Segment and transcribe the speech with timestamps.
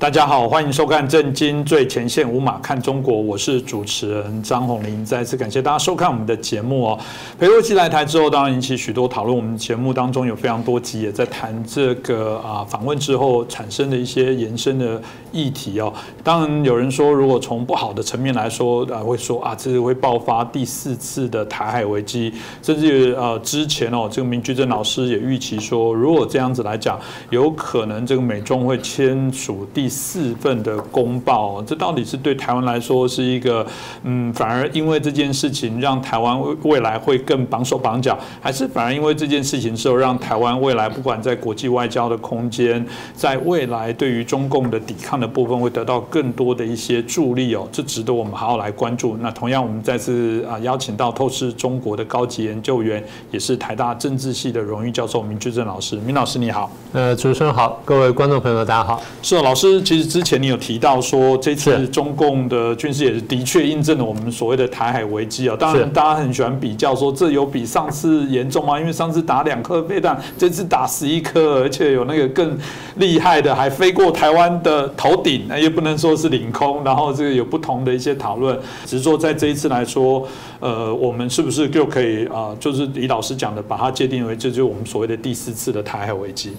[0.00, 5.04] 大家好，欢迎收看《震惊最前线》，无马看中国，我是主持人张宏林。
[5.04, 6.98] 再次感谢大家收看我们的节目哦。
[7.38, 9.36] 裴洛西来台之后，当然引起许多讨论。
[9.36, 14.98] 我们节目当中有非常多集也在谈这个啊访问之后产生的一些延伸的
[15.32, 15.92] 议题哦。
[16.24, 26.98] 当然有人说，如果从不好的层面来说，啊会说啊，这是会爆发第四次的台海危机，甚至呃之前哦，这个明居正老师也预期说，如果这样子来讲，
[27.28, 29.89] 有可能这个美中会签署第。
[29.90, 33.66] 四份的公报，这到底是对台湾来说是一个，
[34.04, 49.16] 嗯，反而因为这件事情让台湾未来会更绑手绑脚，还是反而因为这件事情之后让台湾未来不管在国际外交的空间，在未来对于中共的抵抗的部分会得到更多的一些助力哦，这值得我们好好来关注。
[49.20, 56.70] 那同样，我们再次啊邀请到透视中国的高级研究员，也是台大政治系的荣誉教授明居正老师，明老师你好。
[56.92, 59.02] 呃，主持人好，各位观众朋友大家好。
[59.22, 59.79] 是老师。
[59.80, 65.56] 其实之前你有提到说，这次中共的军事也是的确印证了我们所谓的台海危机啊。
[65.58, 68.78] 当然，大家很喜欢比较说，这有比上次严重吗？
[68.78, 72.56] 因为上次打两颗飞弹，这次打十一颗，而且有那个更
[72.96, 76.82] 厉害的，还飞过台湾的头顶，那也不能说是领空。
[76.84, 80.26] 然后这个有不同的一些讨论，只是说在这一次来说，
[80.60, 86.52] 呃，我们是不是就可以啊，就是李老师讲的，把它界定为这就是我们所谓的第四次的台海危机。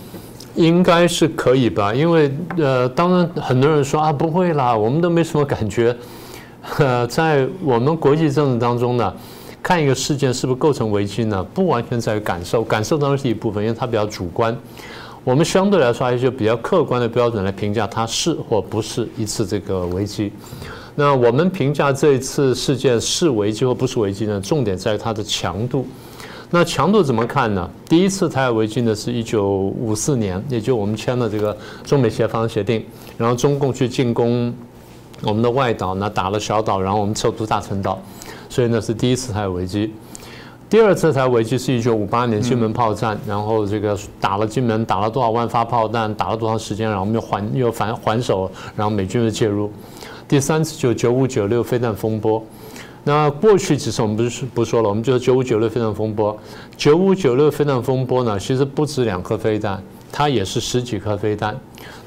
[0.56, 5.96] 应该是可以吧，因为呃，当然很多人说啊，不会啦，我们都没什么感觉。
[6.78, 9.14] 呃，在我们国际政治当中呢，
[9.64, 14.56] 看一个事件是不是构成危机呢，不完全在于感受，感受当然是一部分，因为它比较主观。
[15.24, 20.32] 我们相对来说还是比较客观的标准来评价它是或不是一次这个危机。
[20.96, 24.42] 那我们评价这一次事件是危机或不是危机呢？
[24.42, 25.88] 重点在于它的强度。
[26.54, 27.70] 那强度怎么看呢？
[27.88, 32.86] 第一次台海危机呢，是一九五四年，也就我们签了这个中美协防协定，
[33.18, 34.54] 然后中共去进攻
[35.24, 37.98] 我们的外岛，那打了小岛，然后我们撤出大陈岛，
[38.50, 39.94] 所以呢是第一次台海危机。
[40.70, 49.72] 第二次台海危机是一九五八年金门炮战，然后这个打了金门，打了多少万发炮弹，打了多长时间，然后我们又还又反还手，然后美军又介入。
[50.28, 52.44] 第三次就九五九六飞弹风波。
[53.04, 56.38] 那过去几次我们不是不说了，我们就是九五九六飞弹风波。
[56.78, 59.82] 九五九六飞弹风波呢，其实不止两颗飞弹，
[60.12, 61.60] 它也是十几颗飞弹，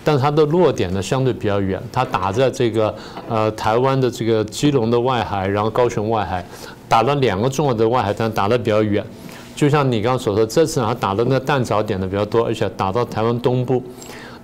[0.04, 2.94] 但它的落点呢相对比较远，它打在这个
[3.28, 6.46] 呃台湾的这个基隆的外海，然后高雄外海，
[6.88, 9.04] 打了两个重要的外海弹，打得比较远。
[9.56, 13.82] 就像你刚刚所说，这次它打的那个弹着点的比较多，而且打到台湾东部。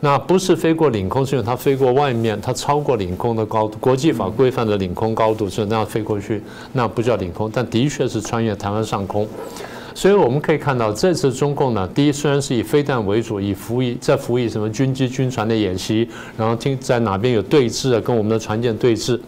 [0.03, 9.28] 那不是飞过领空，是因为它飞过外面，它超过领空的高度，国际法规范的领空高度是那样飞过去，那不叫领空，但的确是穿越台湾上空。
[9.94, 16.09] 所以我们可以看到，这次中共呢，第一虽然是以飞弹为主，以服役在服役什么军机、军船的演习，
[16.39, 19.21] 然后听在哪边有对峙啊，跟我们的船舰对峙。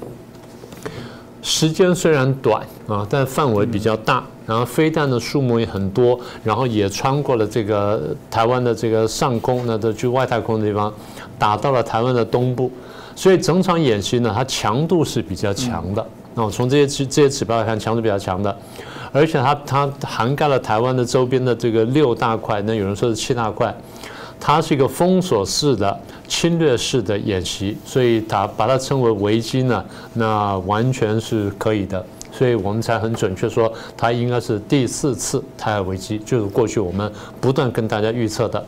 [1.43, 10.93] 时间虽然短啊，但范围比较大，然后飞弹的数目也很多，然后也穿过了这个台湾的这个上空，那都去外太空的地方，
[11.39, 12.71] 打到了台湾的东部，
[13.17, 16.07] 所以整场演习呢，它强度是比较强的。
[16.35, 18.57] 那我从这些指这些指标来看，强度比较强的，
[19.13, 23.75] 而且它它涵盖了台湾的周边的这个六大块，那有人说是七大块。
[24.45, 37.11] 它是一个封锁式的侵略式的演习，所以它把它称为危机呢，那完全是可以的，所以我们才很准确说它应该是第四次台海危机，就是过去我们
[37.41, 38.67] 不断跟大家预测的。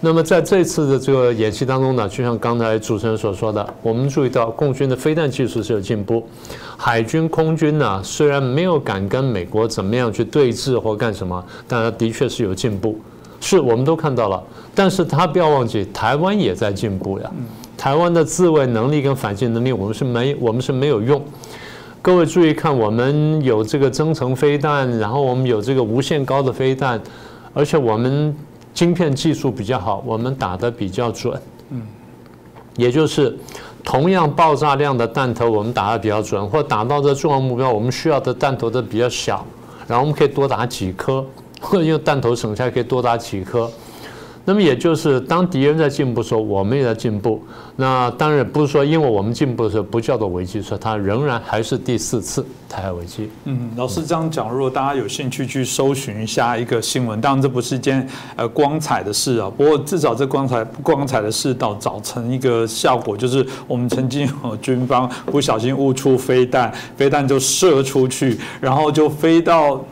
[0.00, 6.26] 那么在这次的这个演习当中呢，就像刚才主持人所说的，我们注意到共军的飞弹技术是有进步，
[6.78, 12.98] 海军空军呢虽然没有敢跟美国怎么样去对峙或干什么，但它的确是有进步。
[13.44, 14.42] 是我们都看到了，
[14.74, 17.30] 但是他不要忘记，台湾也在进步呀。
[17.76, 21.22] 台湾的自卫能力跟反击能力，我们是没我们是没有用。
[22.00, 26.98] 各位注意看，我们有这个增程飞弹，然后我们有这个无限高的飞弹，
[27.52, 28.34] 而且我们
[28.72, 31.38] 晶片技术比较好，我们打的比较准。
[31.68, 31.82] 嗯，
[32.76, 33.36] 也就是
[33.82, 39.44] 同样爆炸量的弹头，我们打的比较准，或打到的重要目标，我们需要的弹头的比较小，
[39.86, 41.22] 然后我们可以多打几颗。
[41.64, 43.70] 或者用弹头省下可以多打几颗，
[44.44, 47.42] 那么也就是当敌人在进步的时候，我们也在进步。
[47.76, 53.30] 那当然不是说因为我们进步的时候不叫做危机，说它仍然还是第四次台海危机。
[53.46, 58.06] 嗯，老师这样讲，如果大家有兴趣去搜寻一下一个新闻，当然这不是一件
[58.36, 59.50] 呃光彩的事啊。
[59.56, 69.82] 不过至少这光彩不光彩的事，到造成一个效果，就是我们曾经有军方不小心误出飞弹，飞弹就射出去，然后就飞到。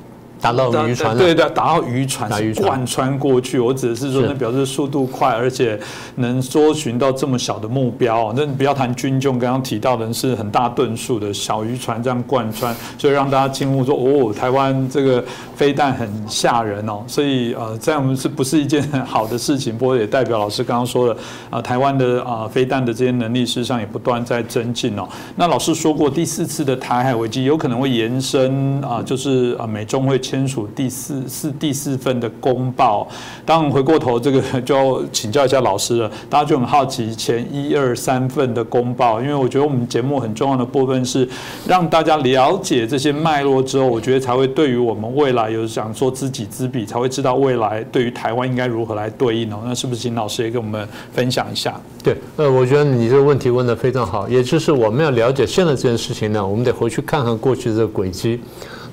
[0.43, 3.61] 打到渔船，对对，打到渔船是贯穿过去。
[3.61, 5.79] 我指的是说，那表示速度快，而且
[6.17, 8.33] 能搜寻到这么小的目标。
[8.37, 15.25] 那不要谈军用，刚刚提到的是很大吨数的小渔船这样贯穿，所以让大家惊呼说：“哦，台湾这个
[15.55, 19.79] 飞弹很吓人哦。”所以呃，这样是不是一件很好的事情？
[19.79, 25.09] 不过也代表老师刚刚说的啊，台湾的啊飞弹的这些能力，事实上也不断在增进哦。
[25.37, 33.07] 那老师说过，第四次的台海危机有可能会延伸啊，就是啊美中会签署第四四第四份的公报。
[33.45, 41.29] 当回过头这个 就请教一下老师了，大家就很好奇前一二三份的公报，因为我觉得我们节目很重要的部分是
[41.69, 49.59] 让大家了解这些脉络之后，我觉得才会对于我们未来有想说知己知彼，才会知道未来对于台湾应该如何来对应哦。
[49.67, 51.79] 那是不是请老师也跟我们分享一下？
[52.03, 58.41] 对，呃，我觉得你这个问题问得非常好，也就是我们要了解现在这件事情呢，我们得回去看看过去的轨迹。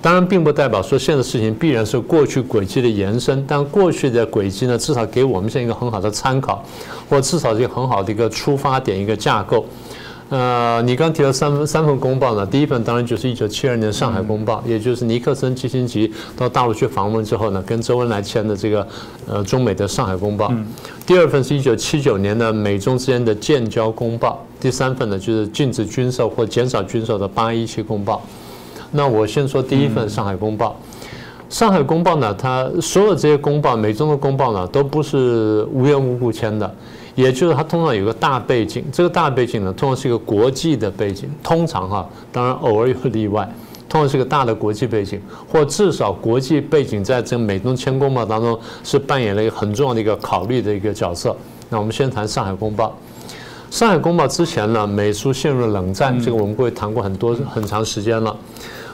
[0.01, 6.63] 当然，并不代表说现在的事情必然是过去轨迹的延伸，但过去的轨迹呢，至少给我们现在一个很好的参考，
[7.09, 9.65] 或至少是一个很好的一个出发点、一个架构。
[10.29, 18.87] 呃，你刚提到三份三份公报呢，第一份当然就是一九七二年上海公报，也就是尼克森、基辛格到大陆去访问之后呢，跟周恩来签的这个
[19.27, 20.53] 呃中美的上海公报。
[21.05, 24.45] 第二份是一九七九年的美中之间的建交公报。
[24.61, 28.21] 第三份呢，就是禁止军售或减少军售的八一七公报。
[28.91, 30.75] 那我先说第一份上海公报。
[31.49, 36.71] 上海公报呢，它所有这些公报，美中的公报呢，都不是无缘无故签的。
[37.15, 41.29] 也就是它通常有个大背景，这个大背景呢，通常是一个国际的背景。
[41.41, 43.51] 通常哈，当然偶尔有例外，
[43.89, 45.19] 通常是个大的国际背景，
[45.51, 51.35] 或至少国际背景在这个美中签公报当中是扮演了一个很重要的一个考虑的一个角色。
[51.67, 52.95] 那我们先谈上海公报。
[53.71, 58.35] 上海公报之前呢，美苏陷入冷战，这个我们过去谈过很多很长时间了。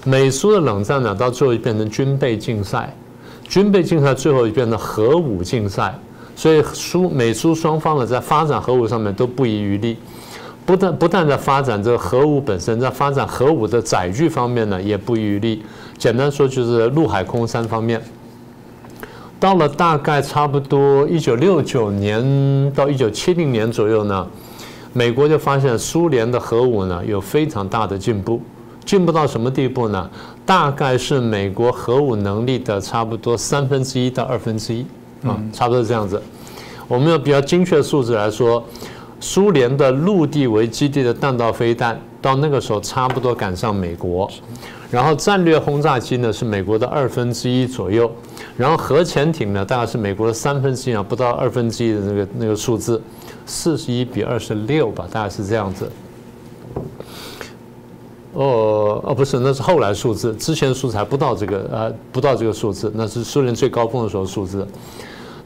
[0.05, 2.95] 美苏的冷战呢，到最后就变成军备竞赛，
[3.49, 5.93] 军备竞赛最后就变成核武竞赛。
[6.35, 9.97] 所以苏美苏双方呢，在发展核武上面都不遗余力，
[10.65, 15.63] 不但不但在发展这个核武本身，在发展核武的载具方面呢，也不遗余力。
[15.97, 18.01] 简单说，就是陆海空三方面。
[19.39, 24.27] 到了大概差不多一九六九年到一九七零年左右呢，
[24.93, 28.41] 美国就发现苏联的核武呢有非常大的进步，
[28.85, 30.09] 进步到什么地步呢？
[30.45, 34.85] 大概是美国核武能力的差不多三分之一到二分之一。
[35.23, 36.21] 啊，差不多是这样子。
[36.87, 38.63] 我们用比较精确的数字来说，
[39.19, 44.29] 苏联的陆地为基地的弹道飞弹，到那个时候差不多赶上美国。
[44.91, 48.09] 然后战略轰炸机呢是美国的二分之一左右，
[48.55, 53.01] 然后核潜艇呢大概是美国的三分之一啊，不到二分之一的那个那个数字，
[53.47, 55.91] 四十一比二十六吧，大概是这样子。
[58.35, 64.67] 哦哦，不是，那是后来数字，之前数字还不到这个呃，不到这个数字，那是苏联最高峰的时候数字。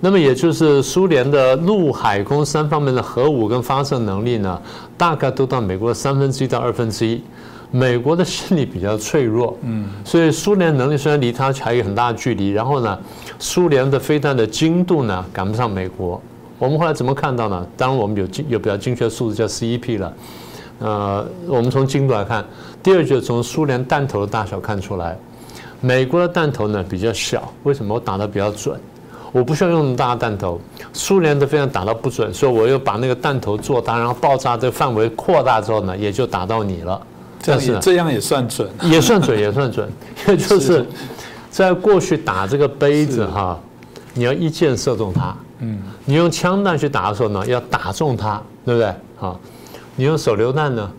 [0.01, 4.62] 那么也就是苏联的陆海空三方面的核武跟发射能力呢，
[4.97, 7.21] 大概都到美国的三分之一到二分之一。
[7.71, 12.97] 美国的心理比较脆弱，嗯，所以苏联能力虽然离它还有很大的距离，然后呢，
[13.38, 16.19] 苏联的飞弹的精度呢赶不上美国。
[16.58, 17.63] 我们后来怎么看到呢？
[17.77, 20.12] 当然我们有精有比较精确的数字叫 CEP 了。
[20.79, 22.43] 呃，我们从精度来看，
[22.81, 25.17] 第二就是从苏联弹头的大小看出来，
[25.81, 27.95] 美国的弹头呢比较小，为什么？
[27.95, 28.79] 我打的比较准，
[29.31, 30.59] 我不需要用那么大的弹头。
[30.93, 37.01] 苏联的非常打到不准，所以我又把那个弹头做大，然后爆炸的范围扩大之后呢，也就打到你了。
[37.41, 39.89] 这样是这样也算准，也算准，也算准。
[40.27, 40.86] 也 就是
[41.50, 43.59] 在过去打这个杯子哈，
[44.13, 48.93] 你要一箭射中它，嗯，你用枪弹去打的时候呢，要打中它，对不对？
[49.17, 49.39] 好。
[50.00, 50.89] 你用手榴弹呢，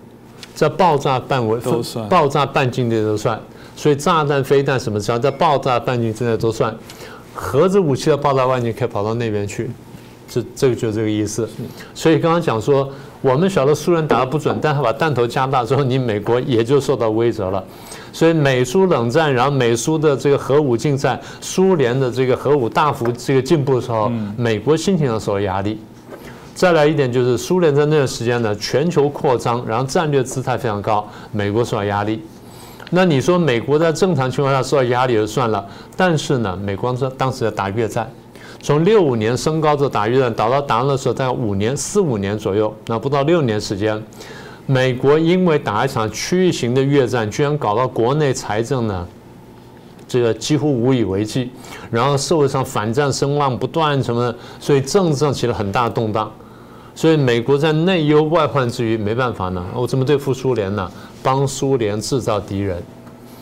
[0.55, 3.41] 在爆炸范围都算，爆炸半径内都算，
[3.75, 6.77] 所以炸弹、飞弹什么只要在爆炸半径之内都算。
[7.35, 9.71] 核子武器的爆炸半径可以跑到那边去，
[10.29, 11.49] 这这个就这个意思。
[11.95, 12.87] 所以刚刚讲说，
[13.23, 17.65] 我们晓得苏联打的不准，但他把弹头加大之后，你美国也就受到威胁了。
[18.13, 25.79] 所以美苏冷战，然后美苏的这个核武竞赛，苏联的这个核武大幅这个进步的时候，美国心情上受到压力。
[26.61, 32.23] 再来一点就是苏联在那段时间呢，全球扩张，然后战略姿态非常高，美国受到压力。
[32.91, 38.07] 那你说美国在正常情况下受到压力也就算了，但是呢，美国当当时在打越战，
[38.61, 43.99] 从六五年升高着打越战，打到打的时候大概五年四五年左右，那不到六年时间，
[44.67, 49.09] 美国因为打一场区域型的越战，居然搞到国内财政呢，
[50.07, 51.51] 这个几乎无以为继，
[51.91, 56.31] 然后社会上反战声浪不断什么，所以政治上起了很大的动荡。
[57.01, 60.87] 所以美国在内忧外患之余没办法呢，我怎么对付苏联呢？
[61.23, 62.77] 帮苏联制造敌人，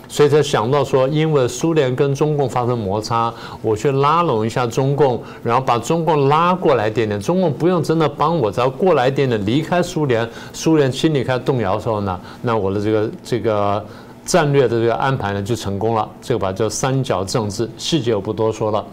[0.06, 13.84] 所以才想到说，因为苏联跟中共发生摩擦，我去拉拢一下中共，然后把中共拉过来一点点，中共不用真的帮我，只要过来一点点，离开苏联，苏联心里开始动摇的时候呢，那我的这个这个
[14.24, 16.08] 战略的这个安排呢就成功了。
[16.22, 18.84] 这个把叫三角政治，细节我不多说了。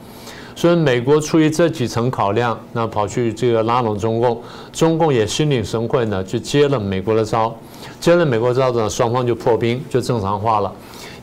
[0.55, 7.53] 所以美国出于这几层考量，那跑去这个拉拢中共，中共也心领神会呢，就接了美国的招，
[7.99, 10.73] 接了美国招呢，双方就破冰，就正常化了。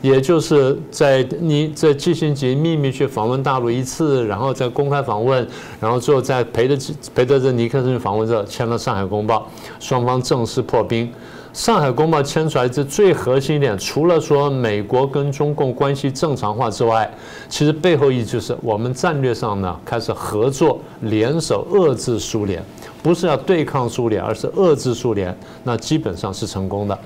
[0.01, 5.47] 也就是在你在季辛吉秘密去访问大陆一次，然后再公开访问，
[5.79, 9.49] 然后最后再陪着陪着这尼克森访问这签了《上海公报》，
[9.83, 11.07] 双方正式破冰。
[11.53, 17.07] 《上海公报》牵出来这最核心一点，除了说美国跟中共关系正常化之外，
[17.47, 22.61] 其实背后意义就是我们战略上呢开始合作联手遏制苏联，
[23.03, 26.97] 不是要对抗苏联，而是遏制苏联，那基本上是成功的。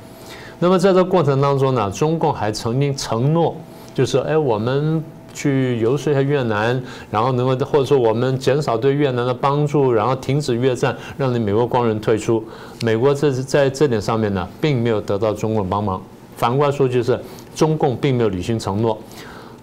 [0.59, 3.53] 那么在这过程当中呢，中共还曾经承诺，
[3.93, 5.03] 就是哎我们。
[5.37, 12.43] 去游说一下越南，然后能够或者说我们减少对越南的帮助，然后停止越战，让你美国光人退出。
[12.81, 16.01] 美国这是在这点上面呢，并没有得到中共帮忙。
[16.35, 17.19] 反过来说，就是
[17.55, 18.97] 中共并没有履行承诺。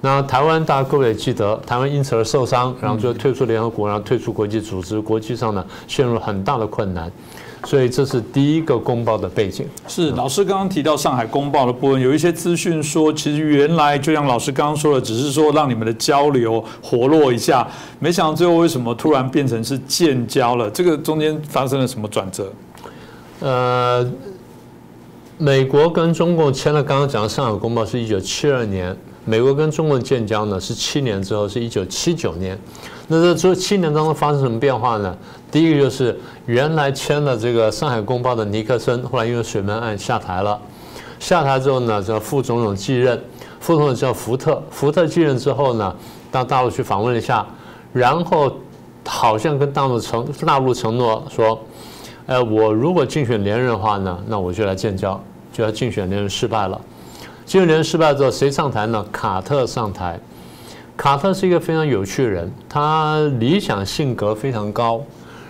[0.01, 7.11] 那台湾大家各位也记得，台湾因此而受伤，然后就退出联合国，然后退出国际组织，国际上呢陷入很大的困难。
[7.65, 9.67] 所以这是第一个公报的背景。
[9.89, 17.67] 是老师刚刚提到上海公报的部分，有一些资讯说，其实原来就像老师刚刚说的，只是说让你们的交流活络一下，
[17.99, 20.71] 没想到最后为什么突然变成是建交了？
[20.71, 22.53] 这个中间发生了什么转折？
[23.41, 24.07] 呃，
[25.39, 32.59] 美国跟中共签了刚刚讲的上海公报是一九七二年，美国跟中共建交呢是七年之后，是一九七九年。
[33.09, 35.17] 那这这七年当中发生什么变化呢？
[35.51, 40.61] 第一个就是原来签了这个《上海公报》的尼克森，后来因为水门案下台了。
[41.19, 43.19] 下台之后呢，叫副总统继任，
[43.61, 44.63] 副总统叫福特。
[44.71, 45.95] 福特继任之后呢，
[46.31, 47.47] 到大陆去访问了一下，
[47.93, 48.53] 然后
[49.07, 51.59] 好像跟大陆承大陆承诺说，
[52.27, 55.19] 呃，我如果竞选连任的话呢，那我就来建交。
[55.53, 56.81] 就要竞选连任失败了，
[57.47, 59.05] 竞选连失败之后，谁上台呢？
[59.13, 60.19] 卡特上台。
[60.97, 65.03] 卡特是一个非常有趣的人，他理想性格非常高，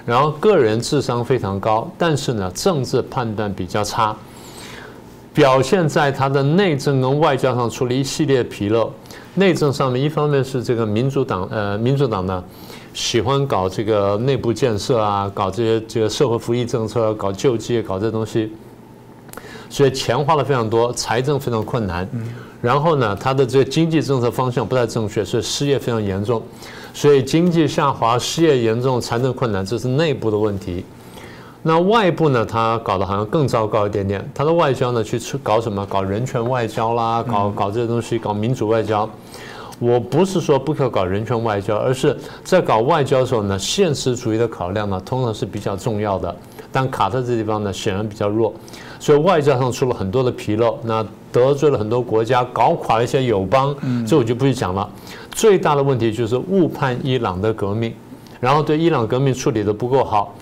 [0.05, 4.17] 然后个人智商非常高，但是呢，政治判断比较差，
[5.33, 8.91] 表现在他的内政跟外交上出了一系列纰漏。
[9.35, 12.43] 内政上面，一方面是这个民主党，呃，民主党呢
[12.93, 18.53] 喜欢搞这个内部建设啊，搞这些这个社会福利政策，搞救济，搞这东西，
[19.75, 22.09] 所以钱花了非常多，财政非常困难。
[22.63, 26.41] 然后呢，他的这个经济政策方向不太正确，所以失业非常严重，
[26.95, 30.85] 所以经济下滑、失业严重、财政困难，这是内部的问题。
[31.65, 34.25] 那外部呢，他搞得好像更糟糕一点点。
[34.33, 35.85] 他的外交呢，去搞什么？
[35.87, 39.11] 搞人权外交啦，搞搞这些东西，搞民主外交。
[39.81, 46.37] 我不是说不可搞人权外交，而是在搞外交的时候呢，现实主义的考量呢，通常是比较重要的。
[46.75, 48.53] 但卡特这地方呢，显然比较弱，
[48.99, 53.73] 所以外交上出了很多的纰漏，那得罪了很多国家，搞垮了一些友邦，
[54.05, 54.91] 这我就不去讲了。
[55.31, 57.95] 最大的问题就是误判伊朗的革命，
[58.41, 60.35] 然后对伊朗革命处理的不够好，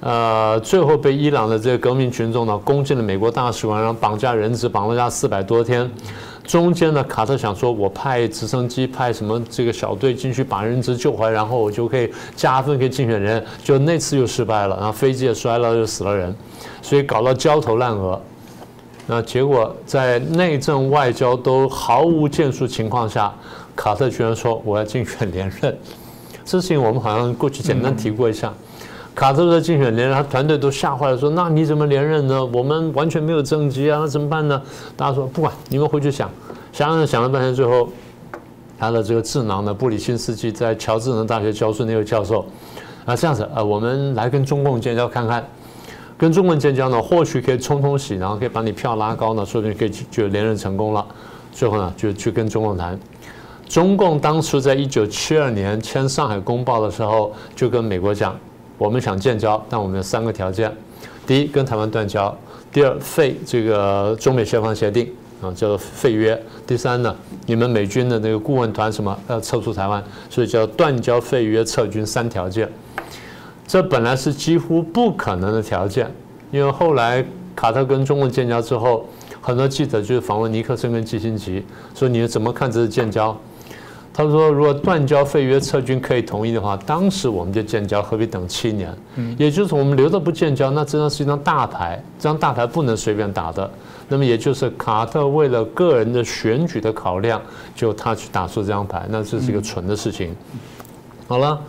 [0.00, 5.90] 呃，最后被伊朗的这些革命群众呢攻进了美国大使馆，然后绑架人质，绑了家四百多天。
[6.46, 13.42] 中间呢，卡特想说，我派直升机，派什么这个小队进去把人质救回来，然后我就可以加分给竞选人。
[13.62, 16.34] 就那次又失败了，然后飞机也摔了，又死了人，
[16.82, 18.20] 所以搞到焦头烂额。
[19.06, 23.32] 那结果在内政外交都毫无建树情况下，
[23.74, 25.76] 卡特居然说我要竞选连任。
[26.44, 28.52] 这事情我们好像过去简单提过一下。
[29.14, 32.44] 卡特的竞选连任，他团队都吓坏了，说：“那你怎么连任呢？
[32.46, 34.60] 我们完全没有政绩啊，那怎么办呢？”
[34.96, 36.28] 大家说：“不管，你们回去想。”
[36.72, 37.88] 想想想了半天，最后
[38.76, 42.44] 他的这个智囊呢，布里辛斯基在乔治城大学教书那位教授
[43.04, 45.46] 啊，这样子啊，我们来跟中共建交看看，
[46.18, 51.06] 跟中共建交呢，或许可以冲冲喜，然后可以把你票拉高呢，说不定可以就连任成功了。
[51.52, 52.98] 最后呢，就去跟中共谈。
[53.68, 58.36] 中共当初在一九七二年签《上海公报》的时候，就跟美国讲。
[58.76, 60.70] 我们想建交，但我们有三个条件：
[61.26, 62.34] 第一，跟台湾断交；
[62.72, 65.08] 第二，废这个中美协防协定
[65.40, 67.14] 啊，叫做废约；第三呢，
[67.46, 72.68] 你们美军的那个顾问团什么要撤出台湾，所以叫断交、废约、撤军三条件。
[73.66, 76.10] 这本来是几乎不可能的条件，
[76.50, 77.24] 因为后来
[77.56, 79.06] 卡特跟中共建交之后，
[79.40, 81.62] 很多记者就访问尼克森跟基辛格，
[81.94, 83.36] 说你怎么看这是建交？
[84.16, 88.96] 他说，如果断交、废约、撤军可以同意的话，当时我们就建交，何必等七年？
[89.16, 93.68] 嗯，也就是我们留着不建交，那这张是一张大牌，这张大牌不能随便打的。
[94.08, 97.42] 那么也就是卡特为了个人的选举的考量，
[97.74, 100.32] 就他去打出这张牌，那这是一个蠢的事情。
[101.26, 101.60] 好了，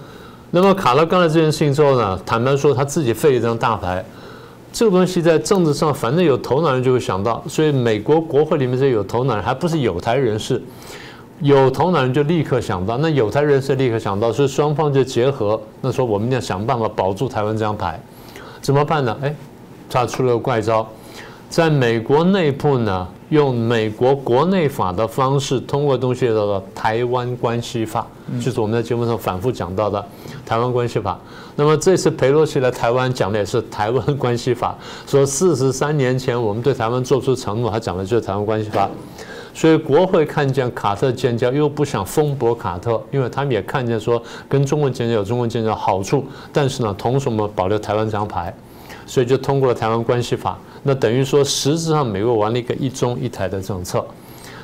[0.51, 4.05] 那么卡特干了这件事情之后呢，坦白说他自己废一张大牌，
[4.71, 10.61] 这个东西在政治上，反正有头脑人就会想到，所以美国国会里面这些有头脑人，还不是有台人士。
[11.41, 15.59] 有头脑人就立刻想到，那有台人士立刻想到，所以双方就结合。
[15.81, 17.99] 那说我们要想办法保住台湾这张牌，
[18.61, 19.17] 怎么办呢？
[19.21, 19.35] 哎，
[19.89, 20.87] 他出了个怪招，
[21.49, 28.07] 在美国内部呢，用美国国内法的方式，通过东西叫做《台湾关系法》，
[28.43, 29.99] 就是我们在节目上反复讲到的
[30.45, 31.13] 《台湾关系法》。
[31.57, 34.75] 那么这次佩洛西来台湾讲的也是《台湾关系法》，
[35.11, 38.85] 说四十三年前我们对台湾做出承诺，他讲的就是《台湾关系法》。
[39.55, 48.53] 所以国会看见卡特建交，又不想封驳卡特，因为他们也看见说跟中国建交有中国建交好处，但是呢，同时我们保留台湾这张牌，
[49.05, 50.59] 所以就通过了台湾关系法。
[50.83, 54.05] 那等于说实质上美国玩了一个一中一台的政策。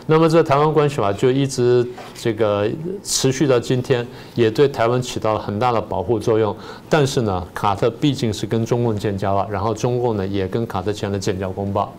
[0.08, 2.70] 那么这台湾关系法就一直这个
[3.02, 4.06] 持续到今天，
[4.36, 6.54] 也对台湾起到了很大的保护作用。
[6.90, 11.94] 但是呢，卡特毕竟是跟中共建交了，然后中共呢也跟卡特签了建交公报。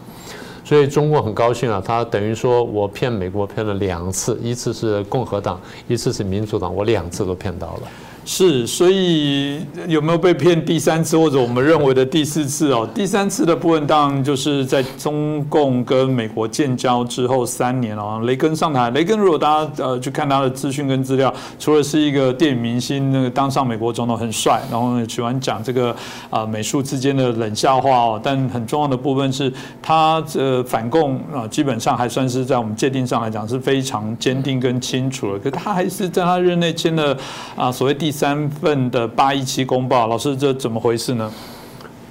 [0.65, 7.83] 所以中国很高兴啊，他等于说我骗美国骗了两次，一次是共和党，一次是民主党，我两次都骗到了。
[8.25, 12.89] 是，所以有没有被骗第三次或者我们认为的第四次哦？
[12.95, 18.89] 第三次的部分当然就是在中共跟美国建交之后三年哦，雷根上台。
[18.91, 25.95] 雷根如果大家呃去看他的资讯跟资料，除了是一个电影明星，那个当上美国总统很帅，然后喜欢讲这个
[26.31, 29.53] 啊美术之间的冷笑话哦，但很重要的部分是
[29.83, 35.39] 他这反共啊，基本上还算是在我们界定上来讲是非常坚定跟清楚了。
[35.41, 37.17] 可他还是在他任内签了
[37.57, 38.12] 啊所谓第。
[38.13, 41.33] 三份的八一七公报，老师这怎么回事呢？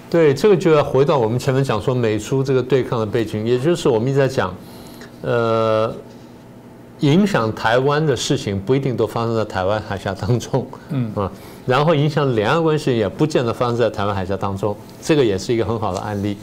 [0.09, 4.53] 对，这个就要回到我们前面讲说美苏这个对抗的背景，也就是我们一直在讲，
[5.21, 5.95] 呃，
[6.99, 11.31] 影响台湾的事情不一定都发生在台湾海峡当中，嗯啊，
[11.65, 16.35] 然后影响两岸关系也不见得发生在台湾海峡当中，这个也是一个很好的案例。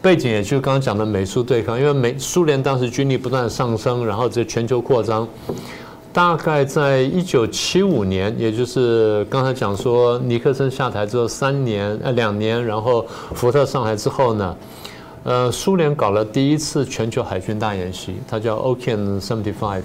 [0.00, 5.28] 背景也就是刚刚讲的美苏对抗，因为美苏联当时军力不断上升，然后这全球扩张。
[6.12, 14.56] 大概在一九七五年，也就是刚才讲说尼克森下台之后三年呃两年，然后福特上台之后呢，
[15.24, 19.84] 呃，苏联搞了第一次全球海军大演习，它叫 Okean Seventy Five。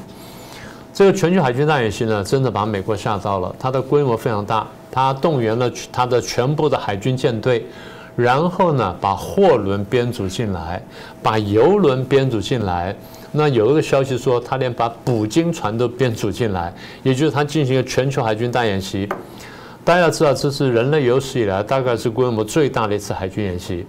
[0.94, 7.66] 这个全球海军大演习呢，真的把美国吓到了，它的规模非常大，它动员了它的全部的海军舰队，
[8.18, 10.84] 然后呢，把货轮编组进来，
[11.24, 12.94] 把油轮编组进来。
[13.38, 16.74] 那有一个消息说，他连把捕鲸船都编组进来，
[17.04, 19.08] 也就是他进行了全球海军大演习。
[19.86, 23.86] 大家知道，这是人类有史以来大概是规模最大的一次海军演习。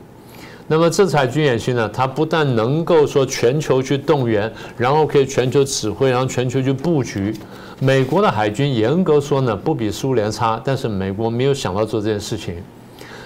[0.66, 7.34] 那么这次海军演习呢，它不但能够说全球去动员，然后可以全球指挥，然后全球去布局。
[7.80, 12.56] 美国的海军严格说呢，不比苏联差，但是美国没有想到做这件事情。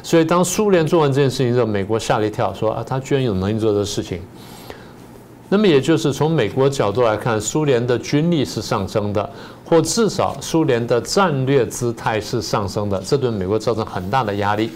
[0.05, 4.21] 所以当苏联做完这件事情之后，美国吓了一跳，说啊，他居然有能力做这事情。
[5.53, 9.31] 那么也就是从美国角度来看，苏联的军力是上升的，
[9.67, 14.71] 或至少苏联的战略姿态是上升的，这对美国造成很大的压力。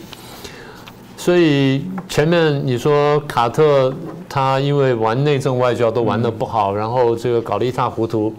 [1.16, 3.90] 所以前面你说卡特
[4.28, 8.30] 他因为玩内政外交都玩得不好，然后这个搞得一塌糊涂。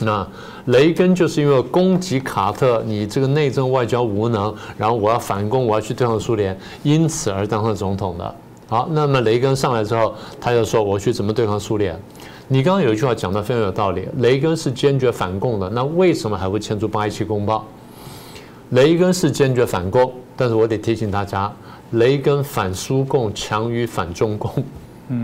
[0.00, 0.26] 那
[0.66, 8.34] 雷根就是因为攻击卡特，你这个内政外交无能，然后我要反攻，我要去对抗苏联，因此而当上总统的。
[8.68, 11.98] 好，那么雷根上来之后，他就说我去怎么对抗苏联？
[12.48, 17.64] 你刚刚有一句话讲的非常有道理，雷根是坚决反共的，那为什么还会签署八一七公报？
[18.70, 21.52] 雷根是坚决反共，但是我得提醒大家，
[21.92, 24.50] 雷根反苏共强于反中共，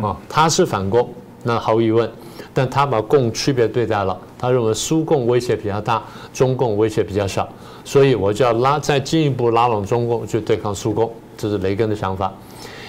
[0.03, 1.09] 啊，他是反共，
[1.43, 2.09] 那毫无疑问，
[2.55, 7.49] 但他把共区别对待了，他认为苏共威胁比较大，中共威胁比较小，
[7.85, 12.33] 所以我就要拉再进一步拉拢中共去对抗苏共，这是雷根的想法。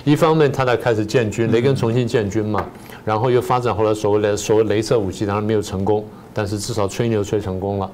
[0.04, 2.66] 一方面，他在开始建军，雷根重新建军嘛，
[3.06, 7.90] 然后又发展后来所谓的所谓镭射武器，当然没有成功，但是至少吹牛吹成功了。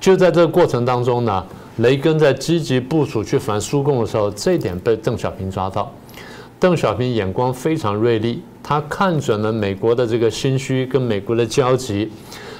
[0.00, 1.44] 就在这个过程当中呢，
[1.78, 5.92] 雷根在积极部署去反苏共的时候，这一点被邓小平抓到。
[6.58, 12.10] 邓小平眼光非常锐利，他看准了美国的这个心虚跟美国的交集，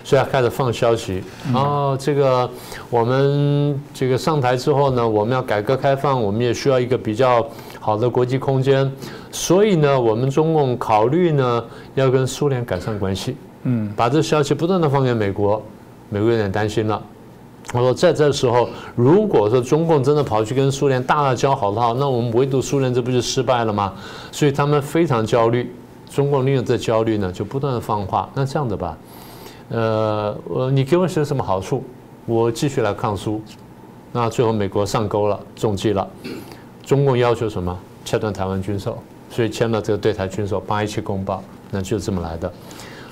[0.03, 1.23] 所以他开始放消息。
[1.55, 2.49] 哦，这个
[2.91, 7.47] 我们这个上台之后呢，我们要改革开放，我们也需要一个比较。
[7.85, 8.91] 好的国际空间，
[9.31, 11.63] 所以呢，我们中共考虑呢
[11.95, 15.63] 要跟苏联改善关系，嗯，把这消息不断的放给美国，
[16.09, 17.03] 美国有点担心了。
[17.67, 23.93] 他说，在这时候，如果说中共真的跑去跟苏联大大交好的话，那我们围堵苏联，这不就失败了吗？
[24.33, 25.71] 所以他们非常焦虑。
[26.09, 28.27] 中共利用这焦虑呢，就不断的放话。
[28.33, 28.97] 那这样的吧，
[29.69, 31.85] 呃，我你给我些什么好处，
[32.25, 33.43] 我继续来抗苏。
[34.11, 36.09] 那最后美国上钩了，中计了。
[36.85, 37.79] 中共要求什么？
[38.05, 38.99] 切断台湾军售，
[39.31, 42.53] 所以签了这个对台军售八一七公报，那就这么来的。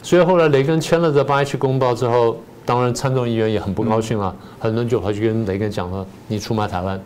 [0.02, 2.36] 所以后来雷根签了这八一七公报之后。
[2.64, 6.96] 当然，参众议员也很不高兴了，很多人就跑去跟雷根讲了：“你出卖台湾。”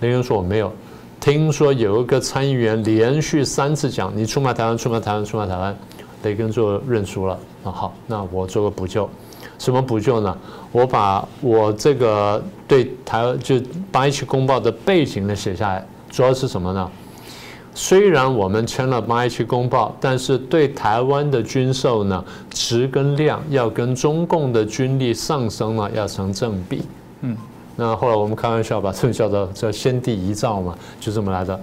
[0.00, 0.70] 雷根说：“我没有。”
[1.18, 5.74] 听说有一个参议员连续三次讲：“你出卖台湾，出卖台湾，出卖台湾。”
[6.24, 7.38] 雷根就认输了。
[7.64, 9.08] 那好，那我做个补救，
[9.58, 10.36] 什么补救呢？
[10.70, 13.58] 我把我这个对台就
[13.90, 16.90] 八一七公报的背景呢写下来，主要是什么呢？
[17.74, 26.82] 虽然我们签了八一七公报，但是对台湾的军售呢，值跟量要跟中共的军力上升呢，要成正比。
[27.20, 27.36] 嗯，
[27.76, 31.60] 那后来我们开玩笑把这个叫做叫先帝遗诏嘛，就这么来的。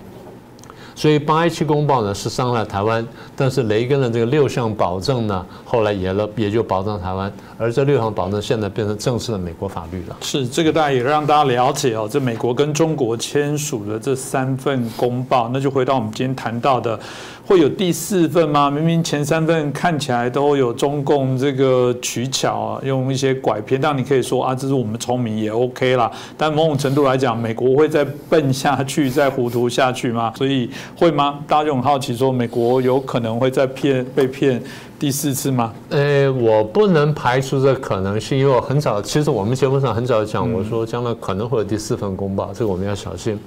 [0.96, 3.06] 所以八一七公报呢是伤害台湾，
[3.36, 10.16] 但是雷根的这个六项保证呢，后来也了也就保障台湾，而这六项保证现在变成正式的美国法律了。
[10.22, 17.00] 是这个，大家也让大家了解哦，这美国跟中国签署的这三份公报，那就回到我们今天谈到的。
[17.48, 18.72] 会有第四份吗？
[18.72, 23.80] 明明前三份看起来都有中共这个取巧啊，用一些拐骗。
[23.80, 26.12] 但你可以说啊，这是我们聪明也 OK 啦。
[26.36, 30.34] 但某种程度来讲，美国会再笨下去、再糊涂下去吗？
[30.36, 31.40] 所以会吗？
[31.48, 34.60] 大家就很好奇，说美国有可能会再骗被骗
[34.98, 35.72] 第四次吗？
[35.90, 43.40] 呃，我不能排除这可能性，因为我很早，其实我们节目上很早讲，我说将来可能会有第四份公报，这个我们要小心。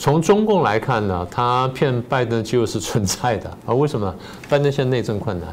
[0.00, 3.74] 从中共来看呢，他骗拜登机会是存在的 啊？
[3.74, 4.12] 为什么？
[4.48, 5.50] 拜登现在内政困难，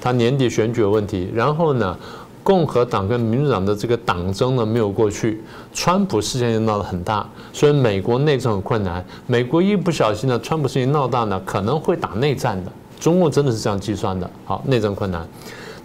[0.00, 1.96] 他年底选举有问题，然后呢，
[2.42, 5.40] 共和党跟民主党的这个党争呢没有过去，
[5.72, 9.04] 川普事件又闹得很大，所以美国内政很困难。
[9.28, 12.72] 美国一不小心呢，川普事情闹大呢，可能会打内战的。
[12.98, 14.28] 中共真的是这样计算的。
[14.44, 15.24] 好，内政困难。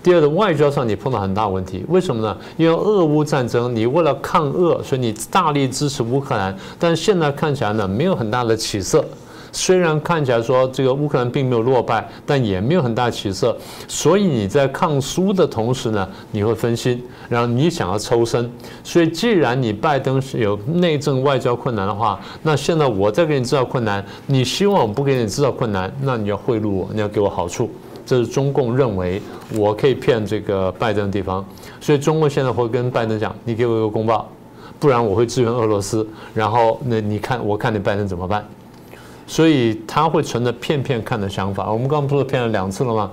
[0.03, 2.35] 第二个，外交上你碰到很大问题，为什么呢？
[2.57, 9.05] 因为俄乌战争，你为了抗俄，所以你大力支持乌克兰，但现在看起来呢，没有很大的起色。
[9.53, 13.55] 虽然看起来说这个乌克兰并没有落败，但也没有很大起色。
[13.85, 18.49] 所以你在抗苏的同时呢，你会分心，然后你想要抽身。
[18.81, 27.69] 所以既然你拜登是有内政外交困难的话，那现在我在给你制造困难，你希望我不给你制造困难，那你要贿赂我，你要给我好处。
[28.05, 29.21] 这是中共认为
[29.55, 31.45] 我可以骗这个拜登的地方，
[31.79, 34.27] 所以中共现在会跟拜登讲：“你给我一个公报，
[34.79, 38.45] 不然我会支援俄罗斯。”然后那你看，我看你拜登怎么办？
[39.27, 41.71] 所以他会存着骗骗看的想法。
[41.71, 43.09] 我们刚刚不是骗了两次了吗？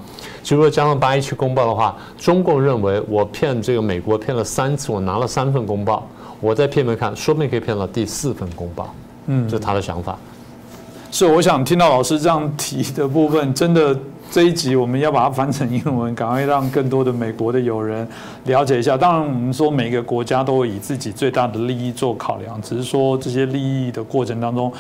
[0.49, 6.09] 如果加上八一七公报的话，中共认为我骗这个美国骗了三次，我拿了三份公报，
[6.41, 8.93] 我再骗骗看，说不定可以骗到第四份公报。
[9.27, 10.19] 嗯，这是他的想法。
[11.13, 13.97] 是，我想听到老师这样提的部分，真的。
[14.31, 18.07] 这一集我们要把它翻成英文，赶快让更多的美国的友人
[18.45, 18.97] 了解一下。
[18.97, 24.71] 当然，我们说每个国家都会以自己最大的利益做考量，只是说这些利益的过程当中。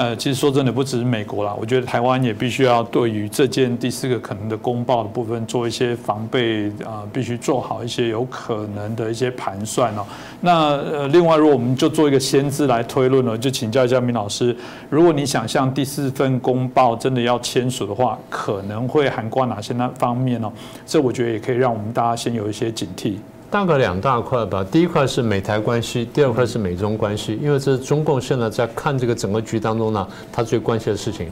[0.00, 10.06] 呃，其实说真的，不只是美国啦，我觉得台湾也必须要对于这件第四个可能的公报的部分做一些防备啊，必须做好一些有可能的一些盘算哦。
[10.40, 14.56] 那呃，另外，如果我们就做一个先知来推论了，就请教一下明老师，
[14.88, 20.50] 如果你想象第四份公报真的要签署的话，可能会涵盖哪些那方面呢？
[20.86, 23.16] 这我觉得也可以让我们大家先有一些警惕。
[23.50, 31.26] 大概两大块吧，第一块是美台关系，第二块是美中关系，因为这是中共现在在看这个整个局当中呢，他最关心的事情。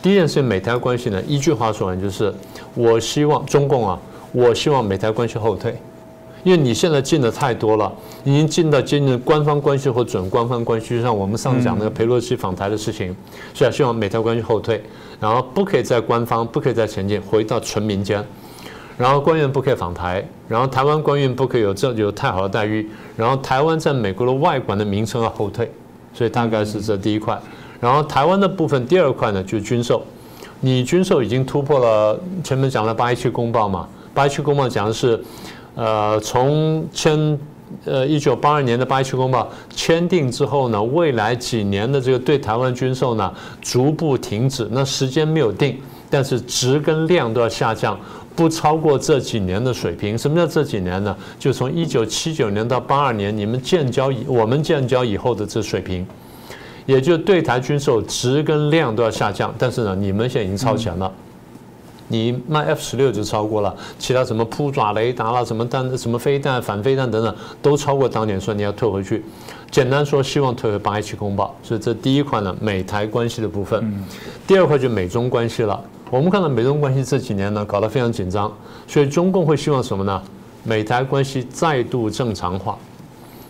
[0.00, 2.32] 第一件事情，美台关系呢，一句话说完就是，
[2.74, 3.98] 我希望中共啊，
[4.32, 5.76] 我希望美台关系后退，
[6.42, 7.92] 因为你现在进的太多了，
[8.24, 13.14] 已经进到接近官方关系或准官方关系，就像我们上次讲那个佩洛西访台的事情，
[13.52, 14.82] 所以希望美台关系后退，
[15.20, 18.24] 然后不可以在官方，不可以再前进，回到纯民间。
[18.98, 25.70] 然后官员不可以访台，然后台湾官员不可以有这有太好的待遇，然后台湾在美国的外管的名称要后退，
[26.12, 27.40] 所以大概是这第一块。
[27.80, 30.02] 然后台湾的部分第二块呢，就是军售，
[30.60, 35.20] 你军售已经突破了前面讲了八一七公报嘛，八一七公报讲的是，
[35.74, 37.36] 呃，从签
[37.84, 47.98] 呃一九八二年的八一七公报签订之后呢，未来几年的这个对台湾军售呢，逐步停止，那时间没有定，但是值跟量都要下降。
[48.34, 50.16] 不超过这几年的水平。
[50.16, 51.16] 什么叫这几年呢？
[51.38, 56.06] 就从一九七九年到八二年，你们建交以我们建交以后的这水平，
[56.86, 59.54] 也就对台军售值跟量都要下降。
[59.58, 61.12] 但是呢，你们现在已经超前了。
[62.08, 69.24] 你卖 F 十六就超过了，其他什么扑爪雷达啦、什么弹、什么飞弹、反飞弹等等，都超过当年，说你要退回去。
[69.70, 71.56] 简单说，希望退回八一七公报。
[71.62, 74.04] 所以这第一块呢，美台关系的部分。
[74.46, 75.82] 第二块就美中关系了。
[76.12, 78.52] 我们看到美中关系这几年呢，搞得非常紧张，
[78.86, 80.22] 所以中共会希望什么呢？
[80.62, 82.76] 美台关系再度正常化。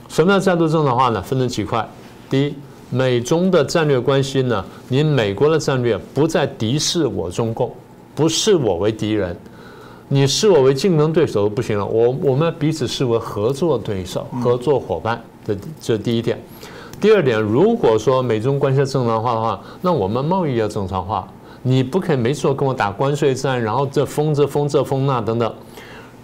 [0.08, 1.20] 什么叫再度正常化呢？
[1.20, 1.84] 分成几块。
[2.30, 2.54] 第一，
[2.88, 7.68] 美中的战略关系呢，你美国的战略不再敌视我中共，
[8.14, 9.36] 不视我为敌人，
[10.06, 11.84] 你视我为竞争对手不行了。
[11.84, 15.20] 我我们彼此视为合作对手、合作伙伴。
[15.44, 16.40] 这这第一点。
[17.00, 21.26] 第二点，如果说美中关系正常化的话，那我们贸易要正常化。
[21.62, 25.52] 你不可以没错跟我打关税战，然后这封这封这封那等等。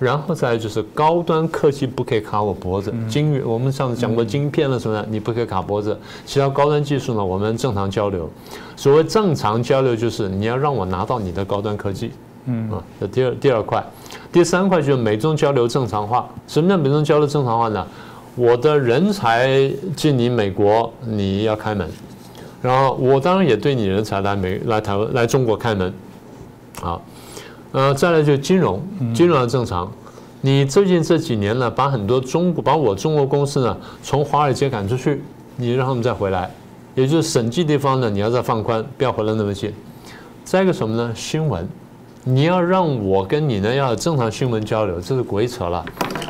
[0.00, 5.98] 然后再就是高端科技不可以卡我脖子，晶圆我们上次讲过晶片了什么的，你不可以卡脖子。
[6.24, 8.30] 其他高端技术呢，我们正常交流。
[8.76, 12.12] 所谓正常交流，就是你要让我拿到你的高端科技。
[12.44, 13.84] 嗯啊，这第二第二块，
[14.30, 16.28] 第三块就是美中交流正常化。
[16.46, 17.84] 什么叫美中交流正常化呢？
[18.36, 21.90] 我的人才进你美国，你要开门。
[22.62, 25.92] 然后我当然也对你人才来美来台湾来中国开门。
[26.80, 27.02] 好。
[27.70, 28.82] 呃，再来就金融，
[29.14, 29.92] 金融要正常。
[30.40, 35.22] 你最近这几年呢，把很多中国，把我中国公司呢，从华尔街赶出去，
[35.56, 36.50] 你让他们再回来，
[36.94, 39.70] 也就是审计地方呢，你要再放宽，不要回来那么近。
[40.44, 41.12] 再一个什么呢？
[41.14, 41.68] 新闻，
[42.24, 45.84] 你要让我跟你呢要正常新闻交流，这是鬼扯了。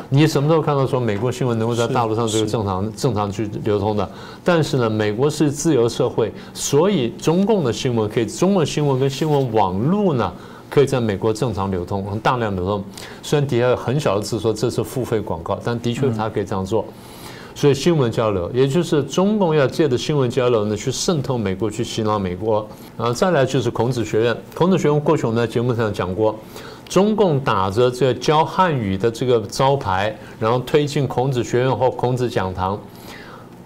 [0.09, 4.09] 你什么时候看到说美国新闻能够在大陆上这个正常正常去流通的？
[4.43, 10.33] 但是呢，美国是自由社会，所以中共的新闻可以，中文新闻跟新闻网络呢？
[10.69, 12.83] 可以在美国正常流通，大量流通。
[13.23, 16.85] 虽然底下有很小的字说这是付费广告，但的确它可以这样做。
[17.55, 22.65] 所以新闻交流，也就是中共要借着新闻交流呢，去渗透美国，去洗脑美国。
[22.95, 24.37] 然后再来就是孔子学院。
[24.53, 26.35] 孔子学院过去我们在节目上讲过，
[26.89, 32.77] 中共打着这个教汉语的这个招牌，然后推进孔子学院或孔子讲堂。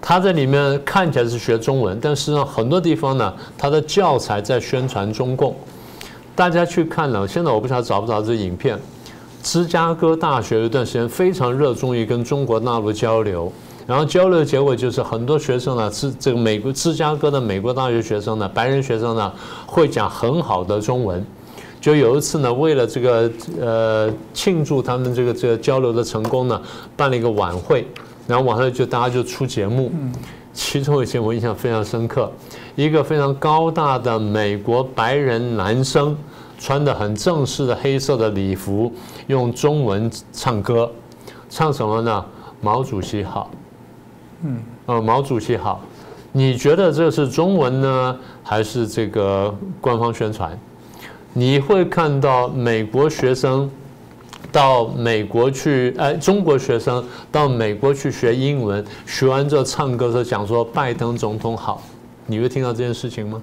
[0.06, 5.56] 他在里面看起来是学中文，但实际上很多地方呢，他的教材在宣传中共。
[6.36, 8.78] 大家去看了，现在我不晓得找不找这影片。
[9.42, 13.50] 芝加哥大学有一段时间非常热衷于跟中国大陆交流，
[13.86, 19.32] 然后交流的结果就是很多学生呢，是这个美国芝加哥的美国大学学生呢，白人学生呢
[19.64, 21.24] 会讲很好的中文。
[21.84, 26.58] 就有一次呢，为了这个呃庆祝他们这个这个交流的成功呢，
[26.96, 27.86] 办了一个晚会，
[28.26, 29.92] 然后晚上就大家就出节目，
[30.54, 32.32] 其中一些我印象非常深刻。
[32.74, 36.16] 一个非常高大的美国白人男生，
[36.58, 38.90] 穿的很正式的黑色的礼服，
[39.26, 40.90] 用中文唱歌，
[41.50, 42.24] 唱什么呢？
[42.62, 43.50] 毛主席好，
[44.42, 45.82] 嗯，呃，毛主席好。
[46.32, 50.58] 你觉得这是中文呢，还是这个官方宣传？
[51.34, 53.68] 你会看到美国学生
[54.52, 61.82] 到美国去，哎，中国学生到美国去学英文，学完之后唱歌的时候讲说拜登总统好。
[62.26, 63.42] 你会听到这件事情吗？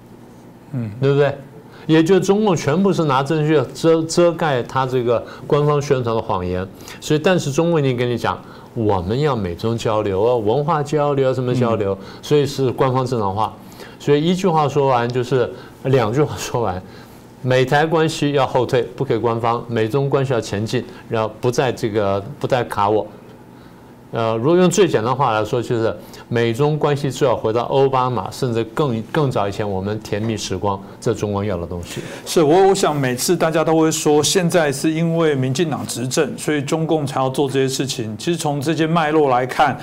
[0.71, 1.38] 嗯，对不对？
[1.86, 6.65] 也就中共全部是拿证据遮遮盖他这个官方宣传的谎言，
[7.01, 8.39] 所以但是中共已经跟你讲，
[8.73, 11.97] 我们要美中交流啊，文化交流啊，什么交流？
[12.21, 13.54] 所以是官方正常化。
[13.99, 15.51] 所以一句话说完就是
[15.84, 16.82] 两句话说完，
[17.41, 23.06] 美台关系要后退，不可以官方；美中关系要前进，然后不再这个不再卡我。
[24.12, 25.95] 呃，如果用最简单话来说，就是
[26.27, 32.01] 美中关系最好回到奥巴马，甚至更更早以前我们甜蜜时光，这中国要的东西。
[32.25, 38.15] 是我，我想每次大家都会说，现在是因为民进党执政，所以中共才要做这些事情。
[38.17, 39.80] 其实从这些脉络来看。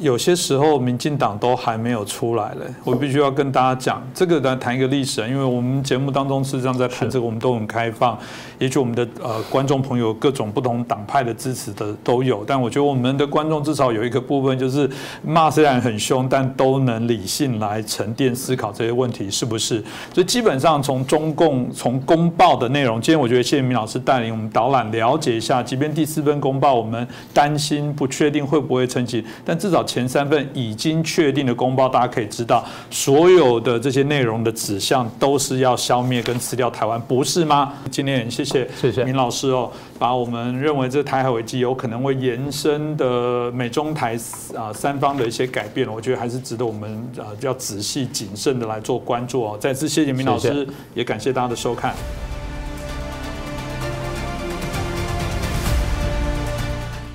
[0.00, 2.64] 有些时候，民进党都还没有出来了。
[2.82, 8.18] 我必须要跟大家讲，这个来谈一个历史，因为我们节目当中事实上在谈这个，我们都很开放。
[8.58, 14.88] 也许我们的呃观众朋友各种不同党派的支持的都有，但我觉得我们的观众至少有一个部分，就是
[15.22, 19.84] 骂虽然很凶，但都能理性来沉淀思考这些问题是不是？
[20.14, 29.81] 所以基本上从中共从公报的内容，今天我觉得谢谢明老师带领我们导览了解一下，即便第四份公报，我们担心不确定会不会成型，但至少。
[29.84, 37.72] 前三份已经确定的公报，大家可以知道，所有的这些内容的指向都是要消灭跟吃掉台湾，不是吗？
[37.90, 44.18] 今天谢谢谢谢明老师哦，把我们认为这台海危机有可能会延伸的美中台
[44.56, 49.58] 啊三方的一些改变，我觉得还是值得我们啊要仔细谨慎的来做关注哦。
[49.60, 51.94] 再次谢谢明老师，也感谢大家的收看。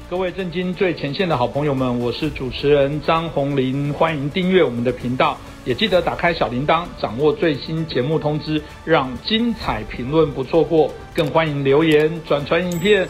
[0.09, 10.89] 各位震惊最前线的好朋友们，我是主持人张宏林，欢迎订阅我们的频道，也记得打开小铃铛，掌握最新节目通知，让精彩评论不错过。
[11.13, 13.05] 更欢迎留言转传影片。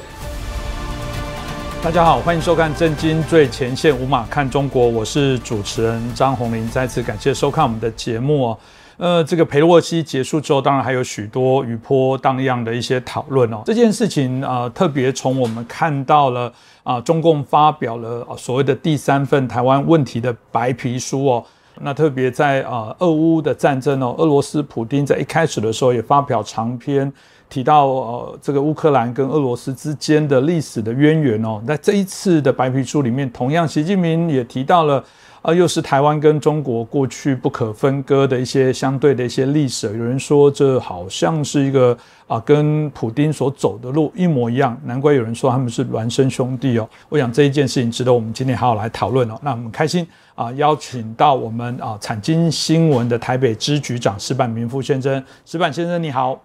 [1.83, 8.57] 大家好，欢迎收看《震惊最前线》，无马看中国，我是主持人张宏林，再次感谢收看我们的节目。
[8.97, 13.62] 呃，这个裴洛西结束之后，当然还有许多余波荡漾的一些讨论哦。
[13.63, 21.45] 这件事情啊，特别从我们看到了啊，中共发表了所谓的第三份台湾问题的白皮书哦。
[21.79, 27.13] 那特别在啊，俄乌的战争哦，俄罗斯普京在一开始的时候也发表长篇
[27.47, 31.62] 提到呃，这个乌克兰跟俄罗斯之间的历史的渊源哦。
[31.67, 35.03] 那这一次的白皮书里面，同样习近平也提到了。
[35.47, 39.88] 啊，又是台湾跟中国过去不可分割的一些相对的一些历史。
[39.97, 44.77] 有人说这好像是一个啊，跟普丁所走的路一模一样。
[44.83, 46.89] 难怪有人说他们是孪生兄弟哦。
[47.07, 49.39] 我想这一件事情值得我们今天好好来讨论哦。
[49.41, 50.05] 那我们开心
[50.36, 55.23] 啊，邀请到我们啊产经新闻的台北支局长石板明夫先生。
[55.45, 56.38] 石板先生你好。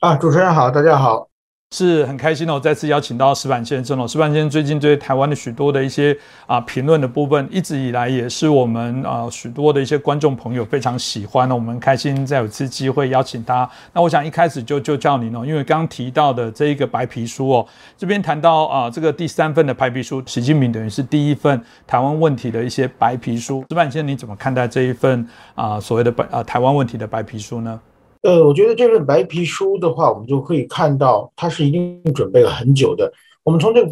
[0.00, 1.27] 啊，主持人好，大家好。
[1.76, 4.08] 是很开心哦，再次邀请到石板先生哦。
[4.08, 11.54] 石板先生最近对台湾的许多的一些啊评论的部分，一直以来也是我们啊许多的一些观众朋友非常喜欢的。
[11.54, 13.68] 我们开心再有次机会邀请他。
[13.92, 17.66] 那我想一开始就就叫您哦，因为刚刚提到的这一个白皮书哦，
[17.98, 23.62] 这边谈到啊这个第三份的白皮书，习近平等于是第一份台湾问题的一些白皮书。
[23.68, 27.78] 石板先生，你怎么看待这一份啊所谓的白啊台湾问题的白皮书呢？
[28.28, 33.10] 呃，我觉得这份白皮书的话，我们就可以看到它是一定准备了很久的。
[33.42, 33.88] 我们从这个